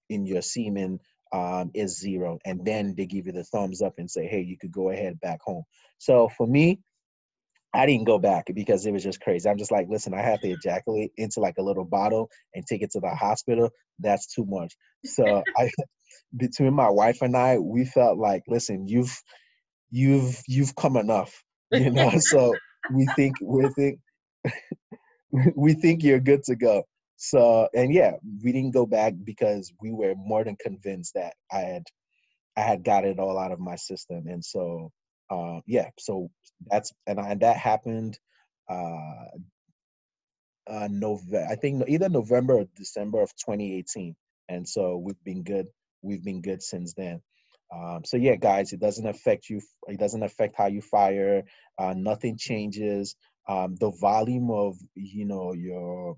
[0.10, 1.00] in your semen
[1.34, 4.58] um, is zero, and then they give you the thumbs up and say, "Hey, you
[4.58, 5.64] could go ahead back home."
[6.00, 6.82] So for me,
[7.74, 9.50] I didn't go back because it was just crazy.
[9.50, 12.84] I'm just like, listen, I have to ejaculate into like a little bottle and take
[12.84, 13.72] it to the hospital.
[14.00, 14.76] That's too much.
[15.06, 15.72] So I,
[16.36, 19.16] between my wife and I, we felt like, listen, you've,
[19.90, 22.12] you've, you've come enough, you know.
[22.20, 22.54] so
[22.92, 24.00] we think we think
[25.56, 26.84] we think you're good to go.
[27.18, 28.14] So and yeah,
[28.44, 31.84] we didn't go back because we were more than convinced that I had,
[32.58, 34.92] I had got it all out of my system, and so
[35.34, 36.30] uh, yeah, so
[36.70, 38.20] that's and, I, that happened
[38.70, 39.28] uh,
[40.68, 41.48] uh, November.
[41.50, 44.16] I think either November or December of 2018,
[44.50, 45.68] and so we've been good.
[46.02, 47.22] We've been good since then.
[47.76, 49.62] Um, so yeah, guys, it doesn't affect you.
[49.88, 51.44] It doesn't affect how you fire.
[51.80, 53.16] Uh, nothing changes.
[53.50, 56.18] Um, the volume of you know your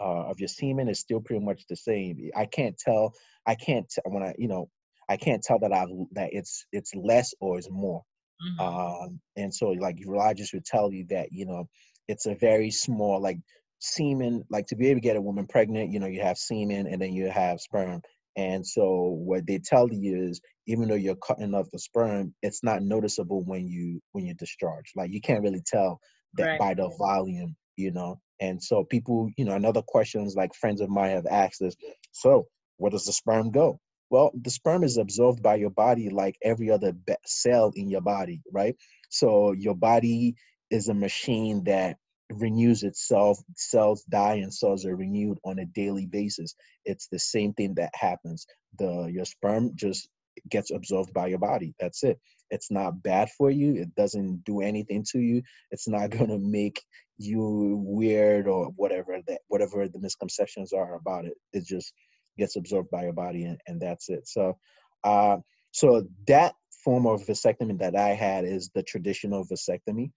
[0.00, 2.30] uh, of your semen is still pretty much the same.
[2.36, 3.14] I can't tell.
[3.46, 4.70] I can't t- when I you know
[5.08, 8.02] I can't tell that I that it's it's less or it's more.
[8.42, 8.60] Mm-hmm.
[8.60, 11.68] Um, and so like urologists would tell you that, you know,
[12.08, 13.38] it's a very small, like
[13.80, 16.86] semen, like to be able to get a woman pregnant, you know, you have semen
[16.86, 18.00] and then you have sperm.
[18.36, 22.62] And so what they tell you is even though you're cutting off the sperm, it's
[22.62, 24.92] not noticeable when you when you discharge.
[24.96, 26.00] Like you can't really tell
[26.34, 26.58] that right.
[26.58, 28.20] by the volume, you know.
[28.40, 31.76] And so people, you know, another questions like friends of mine have asked is,
[32.12, 32.46] so
[32.78, 33.78] where does the sperm go?
[34.10, 36.92] Well, the sperm is absorbed by your body like every other
[37.26, 38.76] cell in your body, right?
[39.10, 40.36] So your body
[40.70, 41.96] is a machine that
[42.32, 43.38] renews itself.
[43.56, 46.54] Cells die and cells are renewed on a daily basis.
[46.84, 48.46] It's the same thing that happens.
[48.78, 50.08] The your sperm just
[50.48, 51.74] gets absorbed by your body.
[51.80, 52.20] That's it.
[52.50, 53.74] It's not bad for you.
[53.76, 55.42] It doesn't do anything to you.
[55.72, 56.82] It's not gonna make
[57.18, 61.34] you weird or whatever that whatever the misconceptions are about it.
[61.52, 61.92] It's just
[62.40, 64.26] gets absorbed by your body and, and that's it.
[64.26, 64.58] So
[65.04, 65.38] uh,
[65.72, 70.10] so that form of vasectomy that i had is the traditional vasectomy.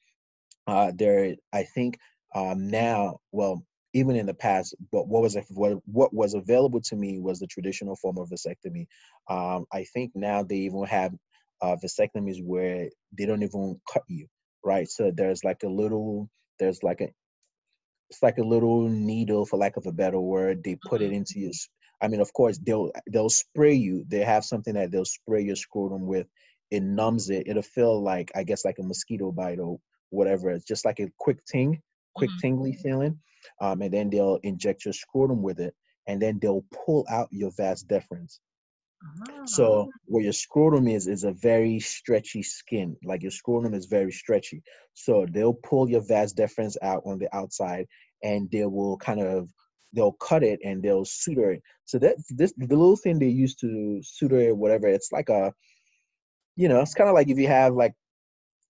[0.65, 1.97] Uh, there i think
[2.35, 3.63] um, now well
[3.93, 7.47] even in the past but what was what, what was available to me was the
[7.47, 8.87] traditional form of vasectomy.
[9.29, 11.13] Um, i think now they even have
[11.61, 14.27] uh, vasectomies where they don't even cut you
[14.63, 14.89] right?
[14.89, 17.09] So there's like a little there's like a
[18.09, 20.63] it's like a little needle for lack of a better word.
[20.63, 21.15] They put it mm-hmm.
[21.15, 21.51] into your
[22.03, 24.03] I mean, of course, they'll they'll spray you.
[24.09, 26.27] They have something that they'll spray your scrotum with.
[26.69, 27.47] It numbs it.
[27.47, 29.79] It'll feel like I guess like a mosquito bite or
[30.09, 30.49] whatever.
[30.49, 31.81] It's just like a quick ting,
[32.13, 32.39] quick mm-hmm.
[32.41, 33.19] tingly feeling.
[33.61, 35.73] Um, and then they'll inject your scrotum with it,
[36.05, 38.39] and then they'll pull out your vas deferens.
[39.45, 39.97] So ah.
[40.05, 42.97] where your scrotum is is a very stretchy skin.
[43.03, 44.63] Like your scrotum is very stretchy.
[44.93, 47.87] So they'll pull your vas deferens out on the outside,
[48.21, 49.49] and they will kind of
[49.93, 51.61] they'll cut it and they'll suture it.
[51.85, 54.87] So that this the little thing they use to suture it, whatever.
[54.87, 55.53] It's like a,
[56.55, 57.93] you know, it's kind of like if you have like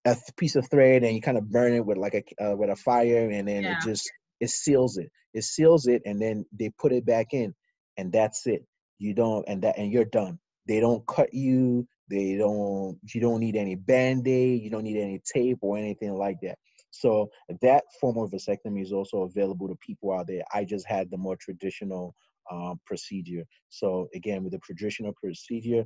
[0.05, 2.69] a piece of thread and you kind of burn it with like a uh, with
[2.69, 3.77] a fire, and then yeah.
[3.77, 4.09] it just
[4.39, 5.09] it seals it.
[5.33, 7.53] It seals it, and then they put it back in,
[7.97, 8.65] and that's it.
[8.99, 10.39] You don't and that and you're done.
[10.67, 11.87] They don't cut you.
[12.09, 12.99] They don't.
[13.13, 14.61] You don't need any band aid.
[14.61, 16.57] You don't need any tape or anything like that.
[16.93, 17.31] So
[17.61, 20.43] that form of vasectomy is also available to people out there.
[20.53, 22.15] I just had the more traditional
[22.51, 23.45] um, procedure.
[23.69, 25.85] So again, with the traditional procedure,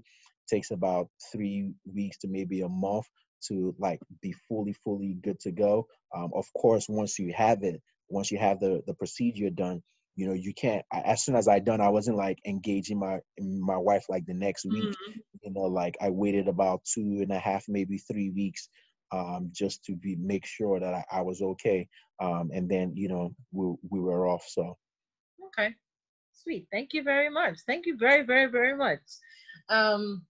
[0.50, 3.06] takes about three weeks to maybe a month
[3.48, 5.88] to like be fully, fully good to go.
[6.14, 9.82] Um, of course, once you have it, once you have the the procedure done,
[10.16, 10.84] you know you can't.
[10.92, 14.34] I, as soon as I done, I wasn't like engaging my my wife like the
[14.34, 14.84] next week.
[14.84, 15.20] Mm-hmm.
[15.44, 18.68] You know, like I waited about two and a half, maybe three weeks
[19.12, 21.88] um, just to be make sure that I, I was okay.
[22.20, 24.46] Um, and then you know we we were off.
[24.48, 24.78] So
[25.48, 25.74] okay,
[26.34, 26.68] sweet.
[26.72, 27.60] Thank you very much.
[27.66, 29.02] Thank you very very very much.
[29.70, 30.26] Um,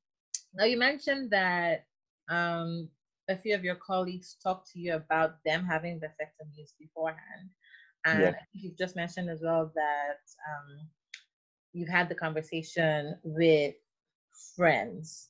[0.54, 1.86] now you mentioned that
[2.30, 2.90] um,
[3.30, 7.50] a few of your colleagues talked to you about them having vasectomies beforehand,
[8.06, 8.34] and yeah.
[8.54, 10.20] you've just mentioned as well that
[10.50, 10.88] um,
[11.74, 13.76] you've had the conversation with
[14.56, 15.30] friends.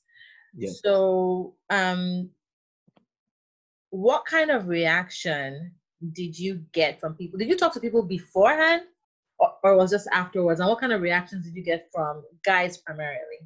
[0.55, 0.71] Yeah.
[0.83, 2.29] So, um,
[3.97, 5.71] what kind of reaction
[6.13, 7.39] did you get from people?
[7.39, 8.83] Did you talk to people beforehand
[9.39, 10.59] or, or was just afterwards?
[10.59, 13.39] And what kind of reactions did you get from guys primarily?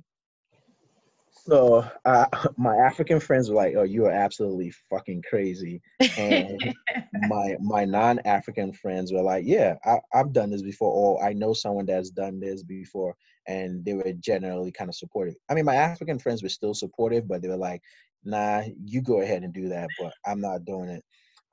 [1.29, 2.25] So uh,
[2.57, 5.81] my African friends were like, "Oh, you are absolutely fucking crazy,"
[6.17, 6.75] and
[7.29, 11.53] my my non-African friends were like, "Yeah, I, have done this before, or I know
[11.53, 13.15] someone that's done this before,"
[13.47, 15.35] and they were generally kind of supportive.
[15.49, 17.81] I mean, my African friends were still supportive, but they were like,
[18.23, 21.03] "Nah, you go ahead and do that, but I'm not doing it."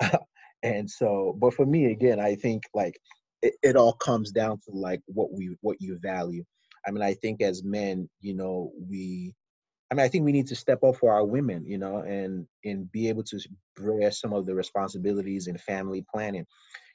[0.63, 2.99] and so, but for me, again, I think like
[3.43, 6.45] it, it all comes down to like what we what you value.
[6.87, 9.35] I mean, I think as men, you know, we
[9.91, 12.47] I mean, I think we need to step up for our women, you know, and
[12.65, 13.39] and be able to
[13.77, 16.47] bear some of the responsibilities in family planning.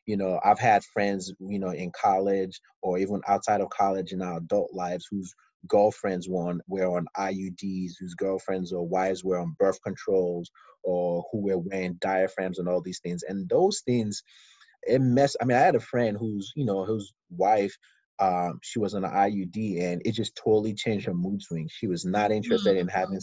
[0.06, 4.22] You know, I've had friends, you know, in college or even outside of college in
[4.22, 5.34] our adult lives whose
[5.68, 10.51] girlfriends were on, were on IUDs, whose girlfriends or wives were on birth controls,
[10.84, 13.24] or who were wearing diaphragms and all these things.
[13.28, 14.24] And those things,
[14.84, 15.36] it mess.
[15.41, 17.78] I mean, I had a friend who's, you know, whose wife
[18.20, 21.68] um, she was on an IUD and it just totally changed her mood swing.
[21.72, 23.20] She was not interested in having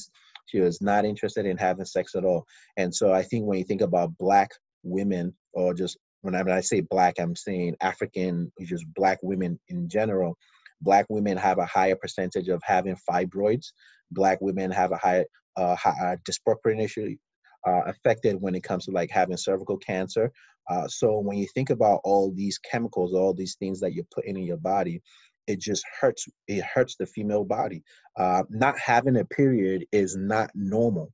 [0.46, 2.44] she was not interested in having sex at all.
[2.76, 4.50] And so I think when you think about black
[4.82, 9.58] women or just when I, when I say black, I'm saying African, just black women
[9.68, 10.36] in general.
[10.80, 13.72] Black women have a higher percentage of having fibroids.
[14.10, 15.24] Black women have a higher
[15.56, 17.18] uh, high, uh, disproportionately
[17.66, 20.32] uh, affected when it comes to like having cervical cancer.
[20.68, 24.36] Uh, so when you think about all these chemicals, all these things that you're putting
[24.36, 25.02] in your body,
[25.46, 26.28] it just hurts.
[26.46, 27.82] It hurts the female body.
[28.16, 31.10] Uh, not having a period is not normal.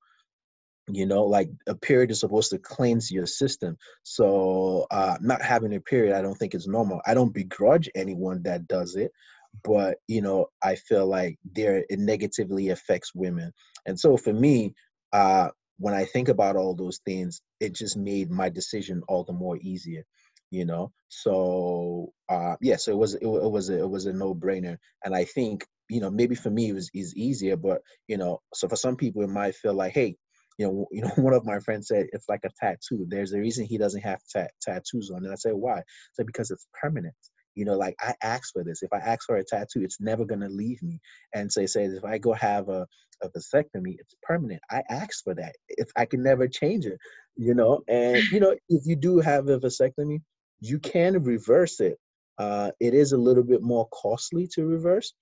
[0.88, 3.76] You know, like a period is supposed to cleanse your system.
[4.04, 7.00] So uh, not having a period, I don't think is normal.
[7.06, 9.10] I don't begrudge anyone that does it,
[9.64, 13.52] but you know, I feel like there it negatively affects women.
[13.86, 14.74] And so for me,
[15.12, 19.32] uh, when I think about all those things, it just made my decision all the
[19.32, 20.04] more easier,
[20.50, 20.92] you know.
[21.08, 24.78] So uh, yeah, so it was it, it was a, it was a no brainer,
[25.04, 28.40] and I think you know maybe for me it was is easier, but you know,
[28.54, 30.16] so for some people it might feel like, hey,
[30.58, 33.06] you know, you know, one of my friends said it's like a tattoo.
[33.08, 35.82] There's a reason he doesn't have ta- tattoos on, and I said why?
[36.14, 37.14] Said because it's permanent
[37.56, 38.82] you know like i asked for this.
[38.82, 41.00] If i ask for a tattoo it's never to leave me.
[41.34, 42.86] And so it says if i go have a,
[43.22, 44.62] a vasectomy it's permanent.
[44.70, 45.56] I asked for that.
[45.68, 46.98] If i can never change it
[47.36, 47.82] you know?
[47.88, 50.20] And you know if you do have a vasectomy
[50.60, 51.98] you can reverse it.
[52.38, 55.14] Uh, it is a little bit more costly to reverse.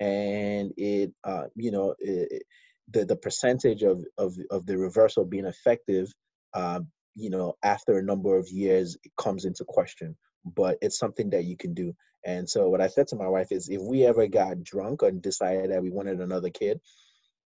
[0.00, 2.42] And it uh, you know it,
[2.90, 6.12] the the percentage of, of of the reversal being effective
[6.54, 6.80] uh,
[7.14, 11.44] you know after a number of years it comes into question but it's something that
[11.44, 11.94] you can do.
[12.24, 15.20] And so what I said to my wife is, if we ever got drunk and
[15.20, 16.80] decided that we wanted another kid,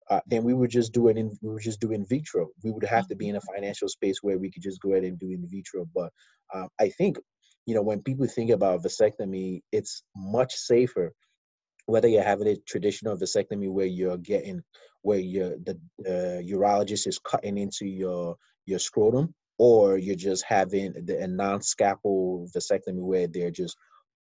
[0.09, 2.49] uh, then we would just do it in we would just do in vitro.
[2.63, 5.05] We would have to be in a financial space where we could just go ahead
[5.05, 5.87] and do in vitro.
[5.95, 6.13] But
[6.55, 7.19] um, I think,
[7.67, 11.13] you know, when people think about vasectomy, it's much safer.
[11.87, 14.63] Whether you're having a traditional vasectomy where you're getting
[15.03, 18.37] where you're the uh, urologist is cutting into your
[18.67, 23.77] your scrotum, or you're just having the, a non-scalpel vasectomy where they're just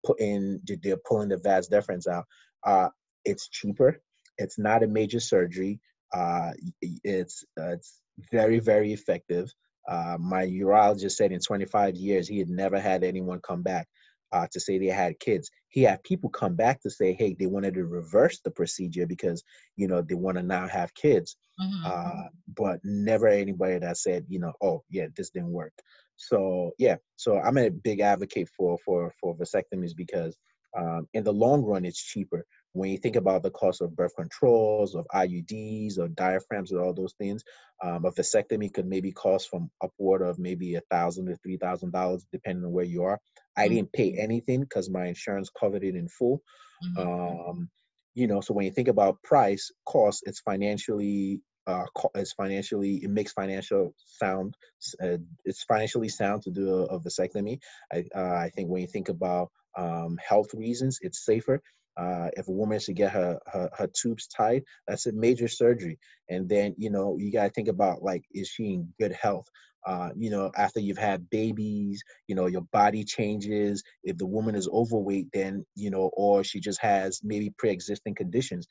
[0.06, 2.26] putting they're pulling the vas deferens out.
[2.66, 2.90] Uh,
[3.26, 4.02] it's cheaper.
[4.38, 5.80] It's not a major surgery.
[6.14, 6.52] Uh,
[6.82, 8.02] it's uh, it's
[8.32, 9.54] very very effective.
[9.88, 13.88] Uh, my urologist said in 25 years he had never had anyone come back
[14.32, 15.50] uh, to say they had kids.
[15.70, 19.44] He had people come back to say, hey, they wanted to reverse the procedure because
[19.76, 21.36] you know they want to now have kids.
[21.60, 21.86] Mm-hmm.
[21.86, 22.28] Uh, mm-hmm.
[22.56, 25.74] but never anybody that said, you know, oh yeah, this didn't work.
[26.16, 30.38] So yeah, so I'm a big advocate for for for vasectomies because
[30.78, 34.16] um, in the long run it's cheaper when you think about the cost of birth
[34.16, 37.44] controls, of IUDs, or diaphragms, or all those things,
[37.84, 41.92] um, a vasectomy could maybe cost from upward of maybe a thousand to three thousand
[41.92, 43.20] dollars, depending on where you are.
[43.56, 43.76] I mm-hmm.
[43.76, 46.42] didn't pay anything because my insurance covered it in full.
[46.84, 47.50] Mm-hmm.
[47.50, 47.70] Um,
[48.14, 51.86] you know, so when you think about price, cost, it's financially uh,
[52.16, 54.56] it's financially it makes financial sound
[55.02, 57.60] uh, it's financially sound to do a, a vasectomy
[57.94, 61.62] I, uh, I think when you think about um, health reasons it's safer
[61.98, 66.00] uh, if a woman should get her, her, her tubes tied, that's a major surgery.
[66.30, 69.48] And then you know you got to think about like is she in good health?
[69.86, 73.84] Uh, you know, after you've had babies, you know, your body changes.
[74.04, 78.68] If the woman is overweight, then you know, or she just has maybe pre-existing conditions,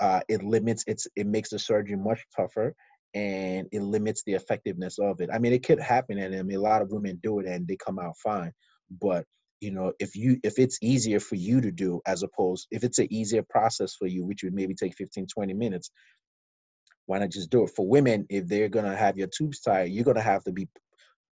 [0.00, 2.74] uh, it limits it's it makes the surgery much tougher
[3.14, 5.30] and it limits the effectiveness of it.
[5.32, 7.66] I mean, it could happen, and I mean, a lot of women do it and
[7.66, 8.52] they come out fine,
[9.00, 9.24] but
[9.62, 12.98] you know if you if it's easier for you to do as opposed if it's
[12.98, 15.90] an easier process for you which would maybe take 15 20 minutes
[17.06, 19.90] why not just do it for women if they're going to have your tubes tied
[19.90, 20.68] you're going to have to be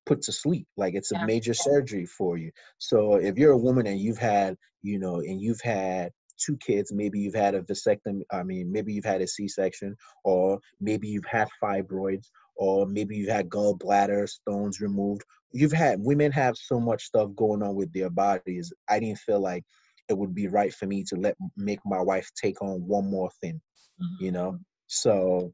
[0.06, 0.66] put to sleep.
[0.76, 1.26] Like it's a Yeah.
[1.26, 2.50] major surgery for you.
[2.78, 6.92] So if you're a woman and you've had, you know, and you've had two kids,
[6.92, 11.26] maybe you've had a vasectomy, I mean, maybe you've had a C-section, or maybe you've
[11.26, 15.22] had fibroids, or maybe you've had gallbladder stones removed.
[15.52, 18.72] You've had women have so much stuff going on with their bodies.
[18.88, 19.64] I didn't feel like
[20.08, 23.30] it would be right for me to let make my wife take on one more
[23.40, 23.60] thing,
[24.02, 24.24] mm-hmm.
[24.24, 24.58] you know.
[24.88, 25.52] So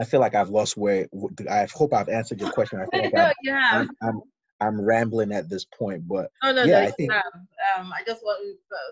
[0.00, 1.06] I feel like I've lost where
[1.50, 2.80] I hope I've answered your question.
[2.80, 3.80] I feel like no, I'm, have.
[3.80, 4.20] I'm, I'm
[4.60, 7.12] I'm rambling at this point, but Oh no, yeah, I think.
[7.12, 8.40] Um, I just want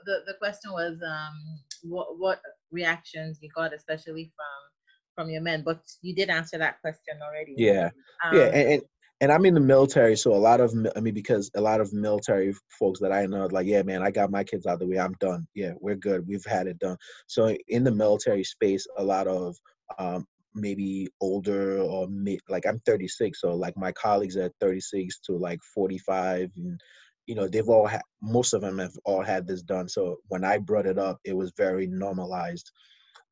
[0.05, 2.41] the the question was um what what
[2.71, 4.71] reactions you got, especially from
[5.15, 7.55] from your men, but you did answer that question already.
[7.57, 7.91] yeah,
[8.25, 8.83] Um, yeah, and, and
[9.23, 11.93] and I'm in the military, so a lot of I mean because a lot of
[11.93, 14.87] military folks that I know, like, yeah, man, I got my kids out of the
[14.87, 15.47] way, I'm done.
[15.55, 16.97] Yeah, we're good, we've had it done.
[17.27, 19.57] So in the military space, a lot of
[19.99, 25.37] um, maybe older or mid, like I'm 36, so like my colleagues are 36 to
[25.37, 26.81] like 45, and
[27.27, 29.89] you know they've all had most of them have all had this done.
[29.89, 32.71] So when I brought it up, it was very normalized.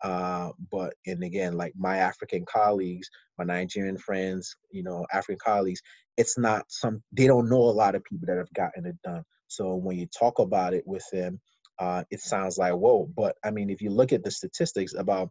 [0.03, 5.81] Uh, but and again, like my African colleagues, my Nigerian friends, you know, African colleagues,
[6.17, 9.25] it's not some they don't know a lot of people that have gotten it done.
[9.49, 11.41] So when you talk about it with them,
[11.79, 13.09] uh, it sounds like whoa.
[13.17, 15.31] But I mean, if you look at the statistics, about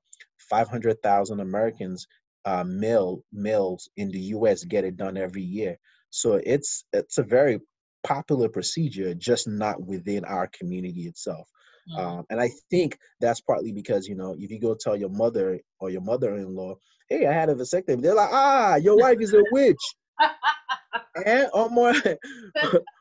[0.50, 2.08] 500,000 Americans,
[2.46, 4.64] uh, male males in the U.S.
[4.64, 5.78] get it done every year.
[6.10, 7.60] So it's it's a very
[8.04, 11.48] popular procedure, just not within our community itself.
[11.90, 15.10] mm, Um, and I think that's partly because, you know, if you go tell your
[15.10, 16.76] mother or your mother in law,
[17.10, 19.82] hey, I had a vasectomy, they're like, ah, your wife is a witch.
[21.26, 21.94] and or more,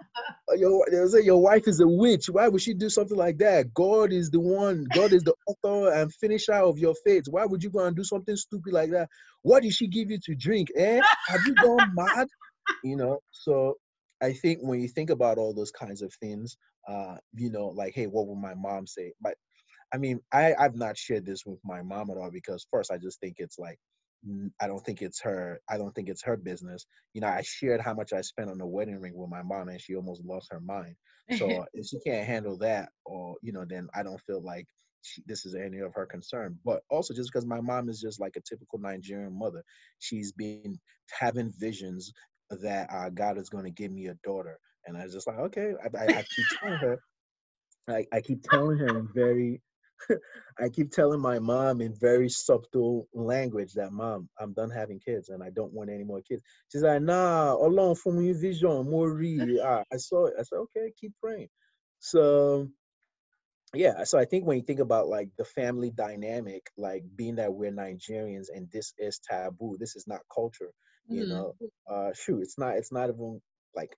[0.57, 2.29] your, they'll say your wife is a witch.
[2.29, 3.75] Why would she do something like that?
[3.75, 7.25] God is the one, God is the author and finisher of your faith.
[7.31, 9.09] Why would you go and do something stupid like that?
[9.43, 10.69] What did she give you to drink?
[10.77, 11.03] Eh?
[11.29, 12.29] Have you gone mad?
[12.83, 13.77] You know, so
[14.23, 16.57] I think when you think about all those kinds of things,
[16.89, 19.13] uh, you know, like, hey, what would my mom say?
[19.21, 19.35] But
[19.93, 22.99] I mean, I, I've not shared this with my mom at all because first I
[22.99, 23.79] just think it's like
[24.61, 26.87] I don't think it's her I don't think it's her business.
[27.15, 29.69] You know, I shared how much I spent on the wedding ring with my mom
[29.69, 30.97] and she almost lost her mind.
[31.33, 34.67] So if she can't handle that or you know, then I don't feel like
[35.03, 36.59] she, this is any of her concern.
[36.65, 39.63] But also just because my mom is just like a typical Nigerian mother,
[39.99, 40.79] she's been
[41.11, 42.13] having visions
[42.51, 45.39] that uh, God is going to give me a daughter, and I was just like,
[45.39, 45.73] okay.
[45.83, 47.01] I, I, I keep telling her,
[47.89, 49.61] I, I keep telling her in very,
[50.61, 55.29] I keep telling my mom in very subtle language that mom, I'm done having kids
[55.29, 56.43] and I don't want any more kids.
[56.73, 59.59] She's like, nah, alone for me vision, more read.
[59.63, 60.35] Ah, I saw it.
[60.39, 61.49] I said, okay, keep praying.
[62.01, 62.69] So
[63.75, 67.53] yeah, so I think when you think about like the family dynamic, like being that
[67.55, 70.73] we're Nigerians and this is taboo, this is not culture,
[71.11, 71.27] you Mhm.
[71.27, 71.55] know.
[71.91, 73.41] Uh shoot, it's not it's not even
[73.75, 73.91] like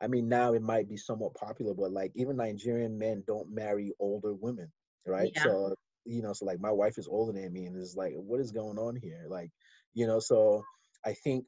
[0.00, 3.92] I mean now it might be somewhat popular, but like even Nigerian men don't marry
[3.98, 4.72] older women,
[5.06, 5.30] right?
[5.34, 5.42] Yeah.
[5.42, 5.74] So
[6.04, 8.50] you know, so like my wife is older than me and it's like what is
[8.50, 9.24] going on here?
[9.28, 9.50] Like,
[9.94, 10.62] you know, so
[11.04, 11.44] I think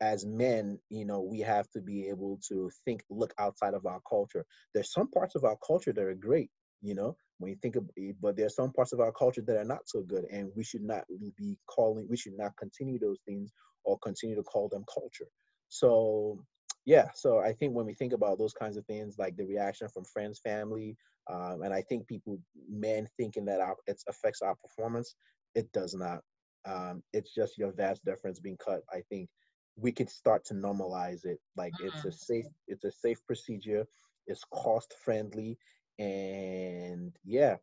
[0.00, 4.00] as men, you know, we have to be able to think, look outside of our
[4.08, 4.44] culture.
[4.74, 6.50] There's some parts of our culture that are great,
[6.80, 9.42] you know, when you think of it, eh, but there's some parts of our culture
[9.42, 11.04] that are not so good, and we should not
[11.36, 13.50] be calling, we should not continue those things
[13.84, 15.28] or continue to call them culture.
[15.68, 16.42] So,
[16.84, 19.88] yeah, so I think when we think about those kinds of things, like the reaction
[19.88, 20.96] from friends, family,
[21.30, 25.14] um, and I think people, men thinking that our, it affects our performance,
[25.54, 26.20] it does not.
[26.66, 28.80] Um, it's just your vas deferens being cut.
[28.92, 29.28] I think
[29.76, 33.86] we could start to normalize it like it's a safe it's a safe procedure
[34.26, 35.56] it's cost friendly
[35.98, 37.56] and yeah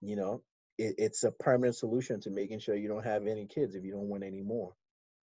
[0.00, 0.42] you know
[0.78, 3.92] it, it's a permanent solution to making sure you don't have any kids if you
[3.92, 4.72] don't want any more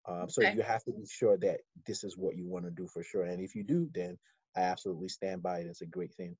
[0.07, 0.55] um, so Okay.
[0.55, 3.23] you have to be sure that this is what you want to do for sure
[3.23, 4.17] and if you do then
[4.55, 6.35] i absolutely stand by it it's a great thing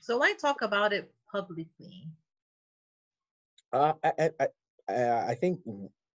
[0.00, 2.08] So why talk about it publicly?
[3.72, 4.48] Uh, I, I,
[4.88, 5.60] I, I think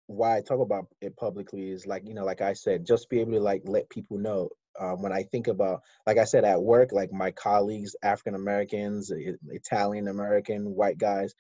[0.08, 3.20] why I talk about it publicly is like you know, like I said, just be
[3.22, 4.50] able to like let people know.
[4.80, 9.12] Um, when I think about, like I said, at work, like my colleagues, African Americans,
[9.50, 11.36] Italian American, white guys,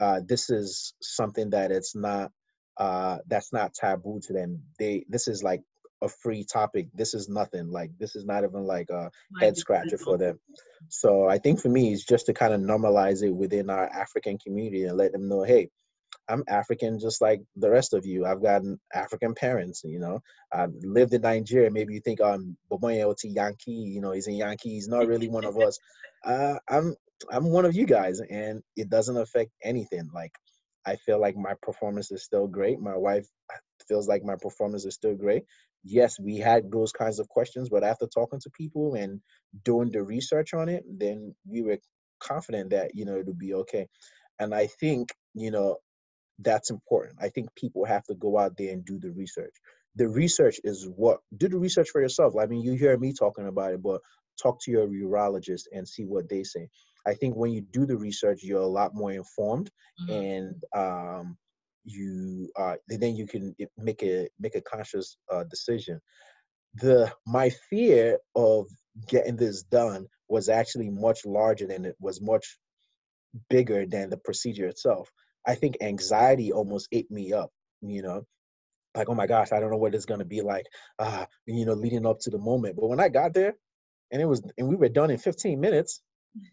[0.00, 2.32] uh, this is something that it's not,
[2.78, 4.62] uh, that's not taboo to them.
[4.78, 5.62] They, this is like
[6.02, 6.88] a free topic.
[6.94, 7.70] This is nothing.
[7.70, 9.10] Like this is not even like a
[9.40, 10.38] head scratcher for them.
[10.88, 14.38] So I think for me, it's just to kind of normalize it within our African
[14.38, 15.70] community and let them know, hey,
[16.28, 18.26] I'm African just like the rest of you.
[18.26, 18.62] I've got
[18.92, 20.20] African parents, you know.
[20.52, 21.70] I've lived in Nigeria.
[21.70, 24.70] Maybe you think um Boboye Oti Yankee, you know, he's a Yankee.
[24.70, 25.78] He's not really one of us.
[26.24, 26.96] Uh, I'm
[27.30, 30.10] I'm one of you guys, and it doesn't affect anything.
[30.12, 30.32] Like
[30.86, 32.80] I feel like my performance is still great.
[32.80, 33.58] My wife uh,
[33.88, 35.44] feels like my performance is still great.
[35.84, 39.20] Yes, we had those kinds of questions, but after talking to people and
[39.64, 41.78] doing the research on it, then we were
[42.20, 43.86] confident that you know it'll be okay.
[44.38, 45.76] And I think you know
[46.38, 47.18] that's important.
[47.20, 49.54] I think people have to go out there and do the research.
[49.96, 52.34] The research is what do the research for yourself.
[52.40, 54.00] I mean, you hear me talking about it, but
[54.40, 56.68] talk to your urologist and see what they say.
[57.06, 60.12] I think when you do the research, you're a lot more informed, mm-hmm.
[60.12, 61.36] and um,
[61.84, 66.00] you uh, then you can make a make a conscious uh, decision.
[66.74, 68.66] The my fear of
[69.08, 72.58] getting this done was actually much larger than it was much
[73.48, 75.10] bigger than the procedure itself.
[75.46, 77.50] I think anxiety almost ate me up,
[77.80, 78.24] you know,
[78.96, 80.66] like, oh my gosh, I don't know what it's going to be like,
[80.98, 82.76] uh, you know, leading up to the moment.
[82.76, 83.54] But when I got there
[84.10, 86.00] and it was, and we were done in 15 minutes,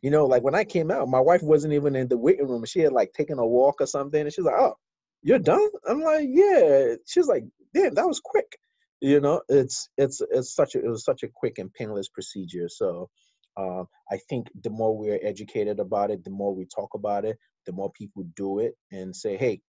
[0.01, 2.65] you know, like when I came out, my wife wasn't even in the waiting room.
[2.65, 4.21] She had like taken a walk or something.
[4.21, 4.75] And she's like, oh,
[5.21, 5.69] you're done?
[5.87, 6.95] I'm like, yeah.
[7.05, 8.57] She's like, damn, that was quick.
[9.01, 12.69] You know, it's, it's, it's such a, it was such a quick and painless procedure.
[12.69, 13.09] So,
[13.57, 17.37] um, I think the more we're educated about it, the more we talk about it,
[17.65, 19.61] the more people do it and say, hey,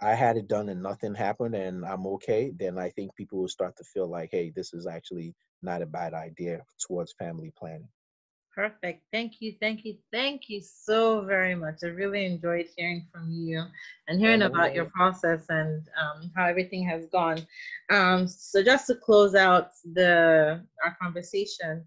[0.00, 3.48] I had it done and nothing happened and I'm okay, then I think people will
[3.48, 7.88] start to feel like, hey, this is actually not a bad idea towards family planning.
[8.58, 9.04] Perfect.
[9.12, 9.54] Thank you.
[9.60, 9.94] Thank you.
[10.12, 11.76] Thank you so very much.
[11.84, 13.62] I really enjoyed hearing from you
[14.08, 17.46] and hearing about your process and um, how everything has gone.
[17.88, 21.86] Um, so just to close out the our conversation,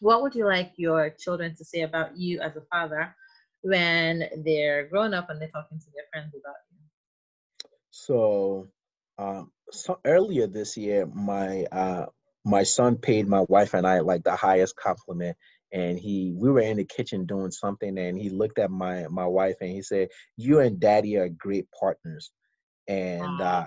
[0.00, 3.14] what would you like your children to say about you as a father
[3.60, 6.78] when they're grown up and they're talking to their friends about you?
[7.92, 8.68] So,
[9.16, 12.06] um, so earlier this year, my uh,
[12.44, 15.36] my son paid my wife and I like the highest compliment.
[15.72, 19.26] And he, we were in the kitchen doing something, and he looked at my my
[19.26, 22.30] wife and he said, "You and Daddy are great partners."
[22.88, 23.66] and uh,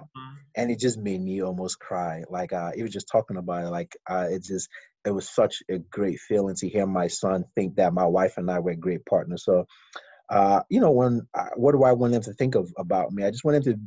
[0.56, 2.24] and it just made me almost cry.
[2.30, 3.70] Like uh, he was just talking about it.
[3.70, 4.70] Like uh, it just
[5.06, 8.49] it was such a great feeling to hear my son think that my wife and
[8.49, 9.43] I were great partners.
[9.45, 9.66] So,
[10.30, 13.24] uh, you know, when uh, what do I want them to think of about me?
[13.24, 13.82] I just want them to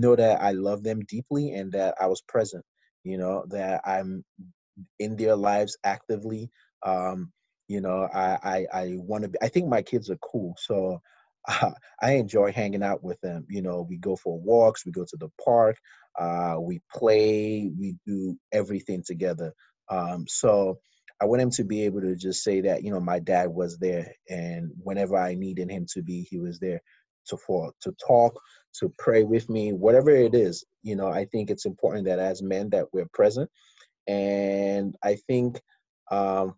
[0.00, 2.64] know that I love them deeply and that I was present.
[3.04, 4.24] You know, that I'm
[4.98, 6.50] in their lives actively.
[6.84, 7.32] Um,
[7.68, 9.28] you know, I I, I want to.
[9.30, 11.00] Be, I think my kids are cool, so.
[11.48, 13.44] Uh, I enjoy hanging out with them.
[13.48, 15.76] You know, we go for walks, we go to the park,
[16.16, 19.52] uh, we play, we do everything together.
[19.88, 20.78] Um, so
[21.20, 23.78] I want him to be able to just say that, you know, my dad was
[23.78, 26.80] there and whenever I needed him to be, he was there
[27.28, 28.40] to for to talk,
[28.80, 30.64] to pray with me, whatever it is.
[30.82, 33.48] You know, I think it's important that as men that we're present.
[34.08, 35.60] And I think
[36.10, 36.54] um,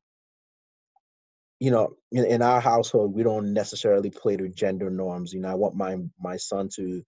[1.60, 5.32] you know, in, in, our household, we don't necessarily play to gender norms.
[5.32, 7.02] You know, I want my my son to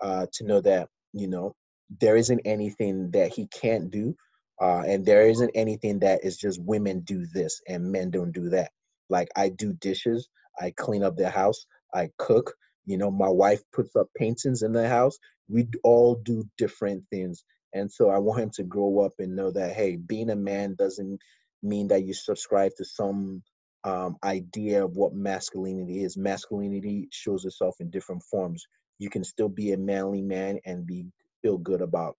[0.00, 1.54] uh, to know that you know
[2.00, 4.14] there isn't anything that he can't do
[4.60, 8.50] uh, and there isn't anything that is just women do this and men don't do
[8.50, 8.70] that.
[9.08, 10.28] Like I do dishes,
[10.60, 12.54] I clean up the house, I cook.
[12.84, 15.18] You know, my wife puts up paintings in the house.
[15.48, 17.44] We all do different things.
[17.74, 20.74] And so I want him to grow up and know that, hey, being a man
[20.74, 21.20] doesn't
[21.62, 23.42] mean that you subscribe to some
[23.84, 26.16] um, idea of what masculinity is.
[26.16, 28.66] Masculinity shows itself in different forms.
[28.98, 31.06] You can still be a manly man and be
[31.42, 32.16] feel good about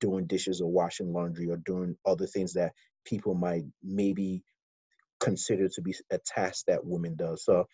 [0.00, 2.72] doing dishes or washing laundry or doing other things that
[3.04, 4.42] people might maybe
[5.20, 7.44] consider to be a task that women does.
[7.44, 7.66] So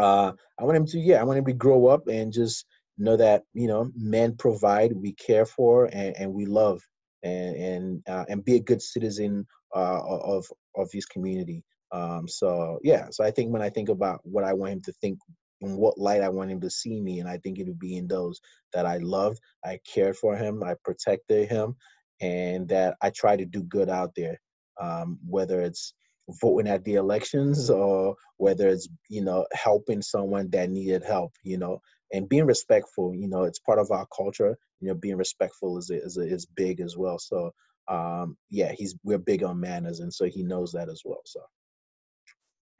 [0.00, 2.66] uh, I want him to, yeah, I want him to grow up and just
[2.98, 6.82] know that you know men provide, we care for, and, and we love,
[7.22, 10.46] and and uh, and be a good citizen uh, of
[10.76, 11.64] of his community.
[11.92, 14.92] Um, so yeah, so I think when I think about what I want him to
[14.92, 15.18] think
[15.60, 17.20] in what light I want him to see me.
[17.20, 18.40] And I think it would be in those
[18.72, 21.76] that I loved, I cared for him, I protected him,
[22.20, 24.40] and that I try to do good out there,
[24.80, 25.94] um, whether it's
[26.40, 31.58] voting at the elections or whether it's you know helping someone that needed help you
[31.58, 31.80] know
[32.12, 35.90] and being respectful you know it's part of our culture you know being respectful is
[35.90, 37.50] is, is big as well so
[37.88, 41.40] um yeah he's we're big on manners and so he knows that as well so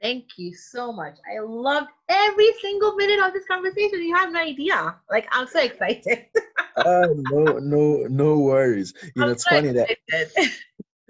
[0.01, 1.17] Thank you so much.
[1.31, 4.01] I loved every single minute of this conversation.
[4.01, 4.95] You have no idea.
[5.09, 6.25] Like I'm so excited.
[6.77, 8.93] uh, no, no, no worries.
[9.15, 9.97] You I'm know, it's so funny excited.
[10.09, 10.51] that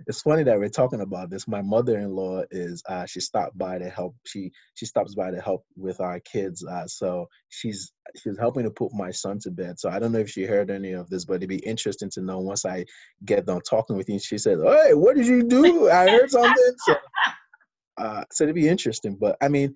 [0.08, 1.48] it's funny that we're talking about this.
[1.48, 4.16] My mother-in-law is uh, she stopped by to help.
[4.26, 6.66] She she stops by to help with our kids.
[6.66, 9.80] Uh, so she's she's helping to put my son to bed.
[9.80, 12.22] So I don't know if she heard any of this, but it'd be interesting to
[12.22, 12.86] know once I
[13.24, 14.20] get done talking with you.
[14.20, 15.90] She said, "Hey, what did you do?
[15.90, 16.96] I heard something." So
[17.98, 19.18] uh, so it'd be interesting.
[19.20, 19.76] But I mean,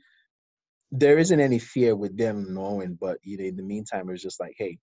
[0.92, 2.98] there isn't any fear with them knowing.
[3.00, 4.78] But you know, in the meantime, it's just like, hey,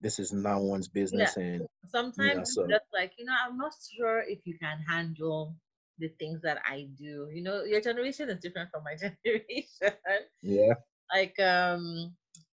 [0.00, 1.34] this is no one's business.
[1.36, 1.44] Yeah.
[1.44, 2.66] And sometimes it's so.
[2.68, 5.56] just like, you know, I'm not sure if you can handle
[5.98, 7.28] the things that I do.
[7.32, 9.98] You know, your generation is different from my generation.
[10.42, 10.74] Yeah.
[11.12, 12.14] Like um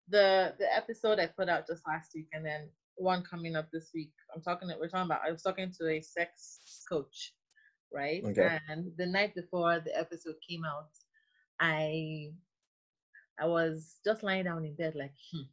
[0.10, 3.92] the the episode I put out just last week and then one coming up this
[3.94, 4.12] week.
[4.34, 6.60] I'm talking we're talking about I was talking to a sex
[6.90, 7.34] coach,
[7.96, 8.24] right?
[8.24, 8.60] Okay.
[8.70, 10.90] And the night before the episode came out,
[11.60, 12.32] I
[13.40, 15.44] I was just lying down in bed like, hmm,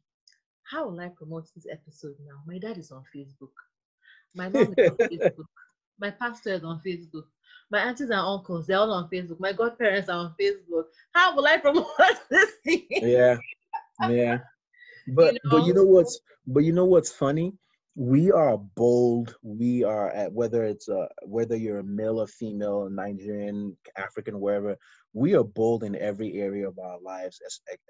[0.65, 2.43] how will I promote this episode now?
[2.47, 3.55] My dad is on Facebook.
[4.35, 5.47] My mom is on Facebook.
[5.99, 7.25] My pastor is on Facebook.
[7.71, 9.41] My aunties and uncles, they're all on Facebook.
[9.41, 10.85] My godparents are on Facebook.
[11.15, 11.87] How will I promote
[12.31, 12.87] this thing?
[12.91, 13.37] Yeah.
[14.09, 14.39] Yeah.
[15.15, 15.51] But you know?
[15.51, 17.53] but you know what's but you know what's funny?
[17.95, 19.37] We are bold.
[19.43, 24.77] We are at whether it's a whether you're a male or female, Nigerian, African, wherever.
[25.13, 27.41] We are bold in every area of our lives,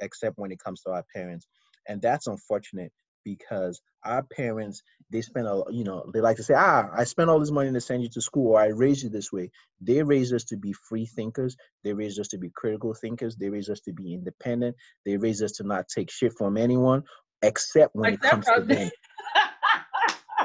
[0.00, 1.46] except when it comes to our parents,
[1.86, 2.92] and that's unfortunate
[3.24, 7.30] because our parents they spend a you know they like to say ah i spent
[7.30, 9.48] all this money to send you to school or i raised you this way
[9.80, 13.48] they raised us to be free thinkers they raised us to be critical thinkers they
[13.48, 14.74] raised us to be independent
[15.06, 17.02] they raised us to not take shit from anyone
[17.42, 18.90] except when it comes to them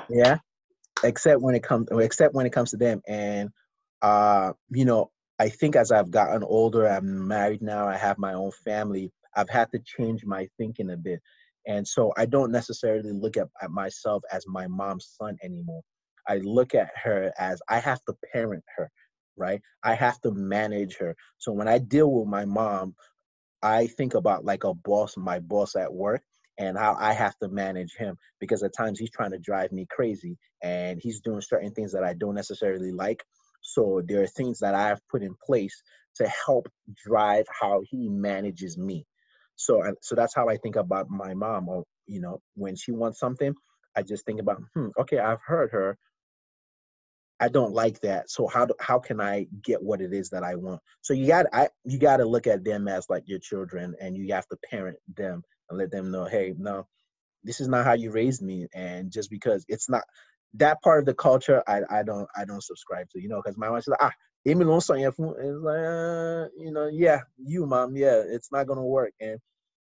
[0.09, 0.37] yeah
[1.03, 3.49] except when it comes except when it comes to them and
[4.01, 8.33] uh you know i think as i've gotten older i'm married now i have my
[8.33, 11.21] own family i've had to change my thinking a bit
[11.67, 15.81] and so I don't necessarily look at, at myself as my mom's son anymore.
[16.27, 18.89] I look at her as I have to parent her,
[19.35, 19.61] right?
[19.83, 21.15] I have to manage her.
[21.37, 22.95] So when I deal with my mom,
[23.61, 26.23] I think about like a boss, my boss at work,
[26.59, 29.85] and how I have to manage him because at times he's trying to drive me
[29.89, 33.23] crazy and he's doing certain things that I don't necessarily like.
[33.61, 35.81] So there are things that I have put in place
[36.15, 36.67] to help
[37.05, 39.05] drive how he manages me.
[39.55, 43.19] So so that's how i think about my mom or you know when she wants
[43.19, 43.53] something
[43.95, 45.97] i just think about hmm okay i've heard her.
[47.39, 48.29] I don't like that.
[48.31, 50.81] So how do, how can i get what it is that i want?
[51.01, 54.17] So you got i you got to look at them as like your children and
[54.17, 56.85] you have to parent them and let them know hey no
[57.43, 60.03] this is not how you raised me and just because it's not
[60.53, 63.57] that part of the culture i i don't i don't subscribe to you know because
[63.57, 64.11] my mom like, ah
[64.47, 69.11] Amy It's like, uh, you know, yeah, you mom, yeah, it's not gonna work.
[69.19, 69.39] And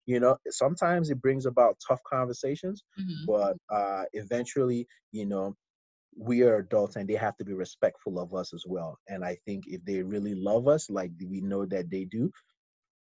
[0.07, 3.25] you know, sometimes it brings about tough conversations, mm-hmm.
[3.27, 5.55] but uh, eventually, you know,
[6.17, 8.99] we are adults and they have to be respectful of us as well.
[9.09, 12.31] And I think if they really love us, like we know that they do,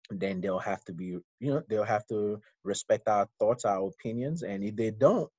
[0.10, 4.44] then they'll have to be, you know, they'll have to respect our thoughts, our opinions.
[4.44, 5.30] And if they don't,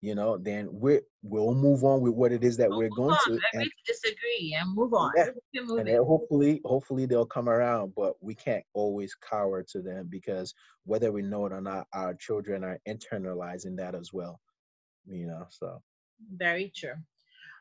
[0.00, 3.10] you know, then we we'll move on with what it is that we'll we're going
[3.10, 3.18] on.
[3.24, 3.40] to.
[3.54, 5.12] and, to disagree and move on.
[5.16, 10.54] Yeah, and hopefully, hopefully they'll come around, but we can't always cower to them because
[10.84, 14.40] whether we know it or not, our children are internalizing that as well.
[15.06, 15.82] You know, so
[16.36, 16.94] very true.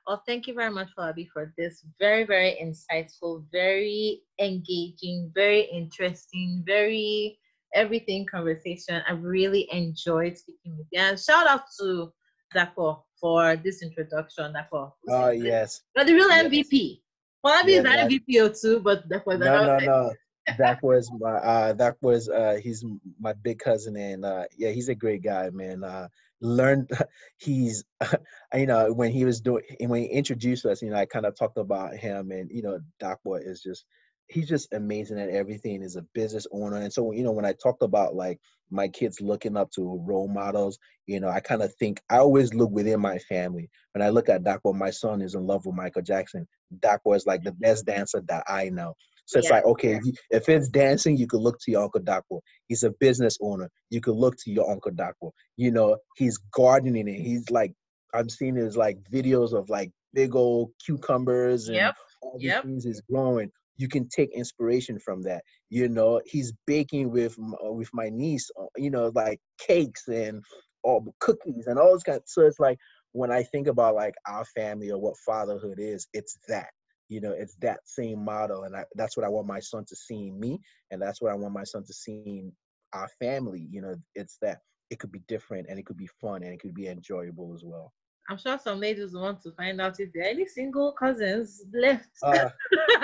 [0.08, 6.64] Well, thank you very much, Folabi, for this very, very insightful, very engaging, very interesting,
[6.66, 7.38] very
[7.76, 9.02] everything conversation.
[9.06, 11.02] I really enjoyed speaking with you.
[11.02, 12.14] And shout out to
[12.56, 14.54] Dapo for this introduction.
[14.54, 14.94] Dapo.
[15.10, 15.82] Oh yes.
[15.94, 17.02] You're the real MVP.
[17.44, 20.14] Well, yes, is an MVP too, but Dapo is no, no, no.
[20.58, 22.86] that was my uh that was uh he's
[23.20, 26.08] my big cousin and uh yeah he's a great guy man uh
[26.42, 26.90] learned
[27.38, 27.84] he's
[28.54, 31.36] you know when he was doing when he introduced us you know i kind of
[31.36, 33.86] talked about him and you know Dapo is just
[34.28, 35.82] he's just amazing at everything.
[35.82, 39.22] He's a business owner, and so you know when I talked about like my kids
[39.22, 43.00] looking up to role models, you know I kind of think I always look within
[43.00, 43.70] my family.
[43.94, 46.48] When I look at Doc, boy my son is in love with Michael Jackson.
[46.80, 48.96] Dapo is like the best dancer that I know.
[49.28, 49.56] So it's yeah.
[49.56, 50.00] like, okay,
[50.30, 52.40] if it's dancing, you could look to your Uncle Dapo.
[52.68, 53.70] He's a business owner.
[53.90, 55.32] You could look to your Uncle Dapo.
[55.58, 57.74] You know, he's gardening and he's like,
[58.14, 61.96] I'm seeing his like videos of like big old cucumbers and yep.
[62.22, 62.64] all these yep.
[62.64, 67.72] things is growing you can take inspiration from that you know he's baking with uh,
[67.72, 70.44] with my niece uh, you know like cakes and
[70.84, 72.78] all cookies and all this kind of, so it's like
[73.12, 76.70] when i think about like our family or what fatherhood is it's that
[77.10, 79.96] you know it's that same model and I, that's what i want my son to
[79.96, 80.60] see in me
[80.92, 82.52] and that's what i want my son to see in
[82.94, 86.44] our family you know it's that it could be different and it could be fun
[86.44, 87.94] and it could be enjoyable as well
[88.30, 92.10] I'm sure some ladies want to find out if there are any single cousins left.
[92.22, 92.50] Uh,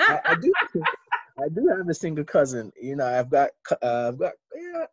[0.00, 0.52] I, I, do.
[1.38, 2.70] I do have a single cousin.
[2.80, 3.50] You know, I've got.
[3.82, 4.32] Uh, I've got.
[4.54, 4.84] Yeah.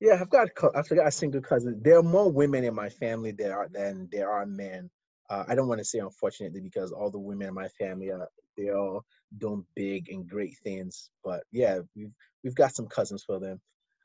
[0.00, 0.48] Yeah, I've got.
[0.74, 1.80] I've got a single cousin.
[1.82, 4.90] There are more women in my family there are than there are men.
[5.30, 8.28] Uh, I don't want to say unfortunately because all the women in my family are
[8.56, 9.04] they're all
[9.38, 11.10] doing big and great things.
[11.24, 12.12] But yeah, we've
[12.44, 13.60] we've got some cousins for them.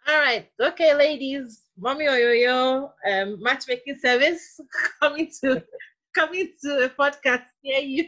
[0.08, 0.50] All right.
[0.62, 1.64] Okay, ladies.
[1.78, 4.60] Mommy Oyoyo um, matchmaking service
[5.02, 5.64] coming to
[6.16, 8.06] coming to a podcast near you.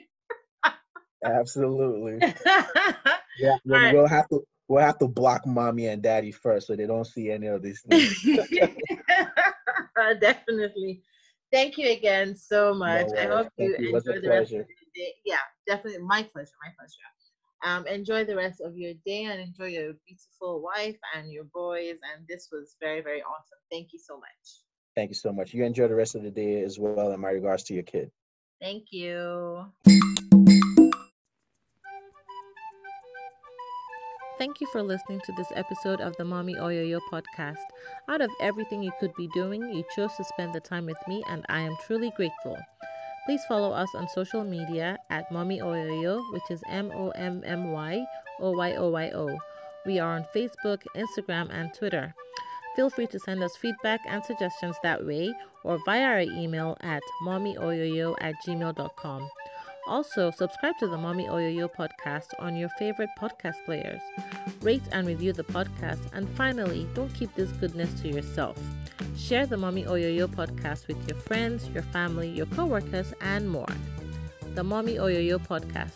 [1.26, 2.20] Absolutely.
[2.46, 3.94] yeah, we'll, right.
[3.94, 7.32] we'll have to we'll have to block mommy and daddy first so they don't see
[7.32, 8.24] any of these things.
[10.22, 11.04] definitely.
[11.52, 13.08] Thank you again so much.
[13.10, 13.98] No I hope you, you.
[13.98, 15.14] enjoy the rest of your day.
[15.26, 15.38] Yeah,
[15.68, 16.02] definitely.
[16.02, 16.52] My pleasure.
[16.64, 17.10] My pleasure.
[17.62, 21.98] Um, enjoy the rest of your day and enjoy your beautiful wife and your boys.
[22.14, 23.60] And this was very, very awesome.
[23.72, 24.64] Thank you so much.
[24.96, 25.54] Thank you so much.
[25.54, 27.12] You enjoy the rest of the day as well.
[27.12, 28.12] And my regards to your kid.
[28.62, 29.66] Thank you.
[34.40, 37.58] Thank you for listening to this episode of the Mommy Oyoyo podcast.
[38.08, 41.22] Out of everything you could be doing, you chose to spend the time with me,
[41.30, 42.58] and I am truly grateful.
[43.30, 47.72] Please follow us on social media at Mommy Oyoyo, which is M O M M
[47.72, 48.04] Y
[48.40, 49.38] O Y O Y O.
[49.86, 52.16] We are on Facebook, Instagram, and Twitter.
[52.76, 55.32] Feel free to send us feedback and suggestions that way
[55.64, 59.30] or via our email at mommyoyoyo at gmail.com.
[59.88, 64.02] Also, subscribe to the Mommy Oyoyo podcast on your favorite podcast players.
[64.64, 66.02] Rate and review the podcast.
[66.14, 68.58] And finally, don't keep this goodness to yourself.
[69.30, 73.70] Share the Mommy Oyoyo podcast with your friends, your family, your coworkers, and more.
[74.56, 75.94] The Mommy Oyoyo podcast,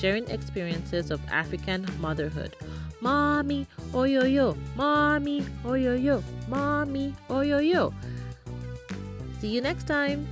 [0.00, 2.56] sharing experiences of African motherhood.
[3.02, 7.92] Mommy Oyoyo, Mommy Oyoyo, Mommy Oyoyo.
[9.42, 10.26] See you next time.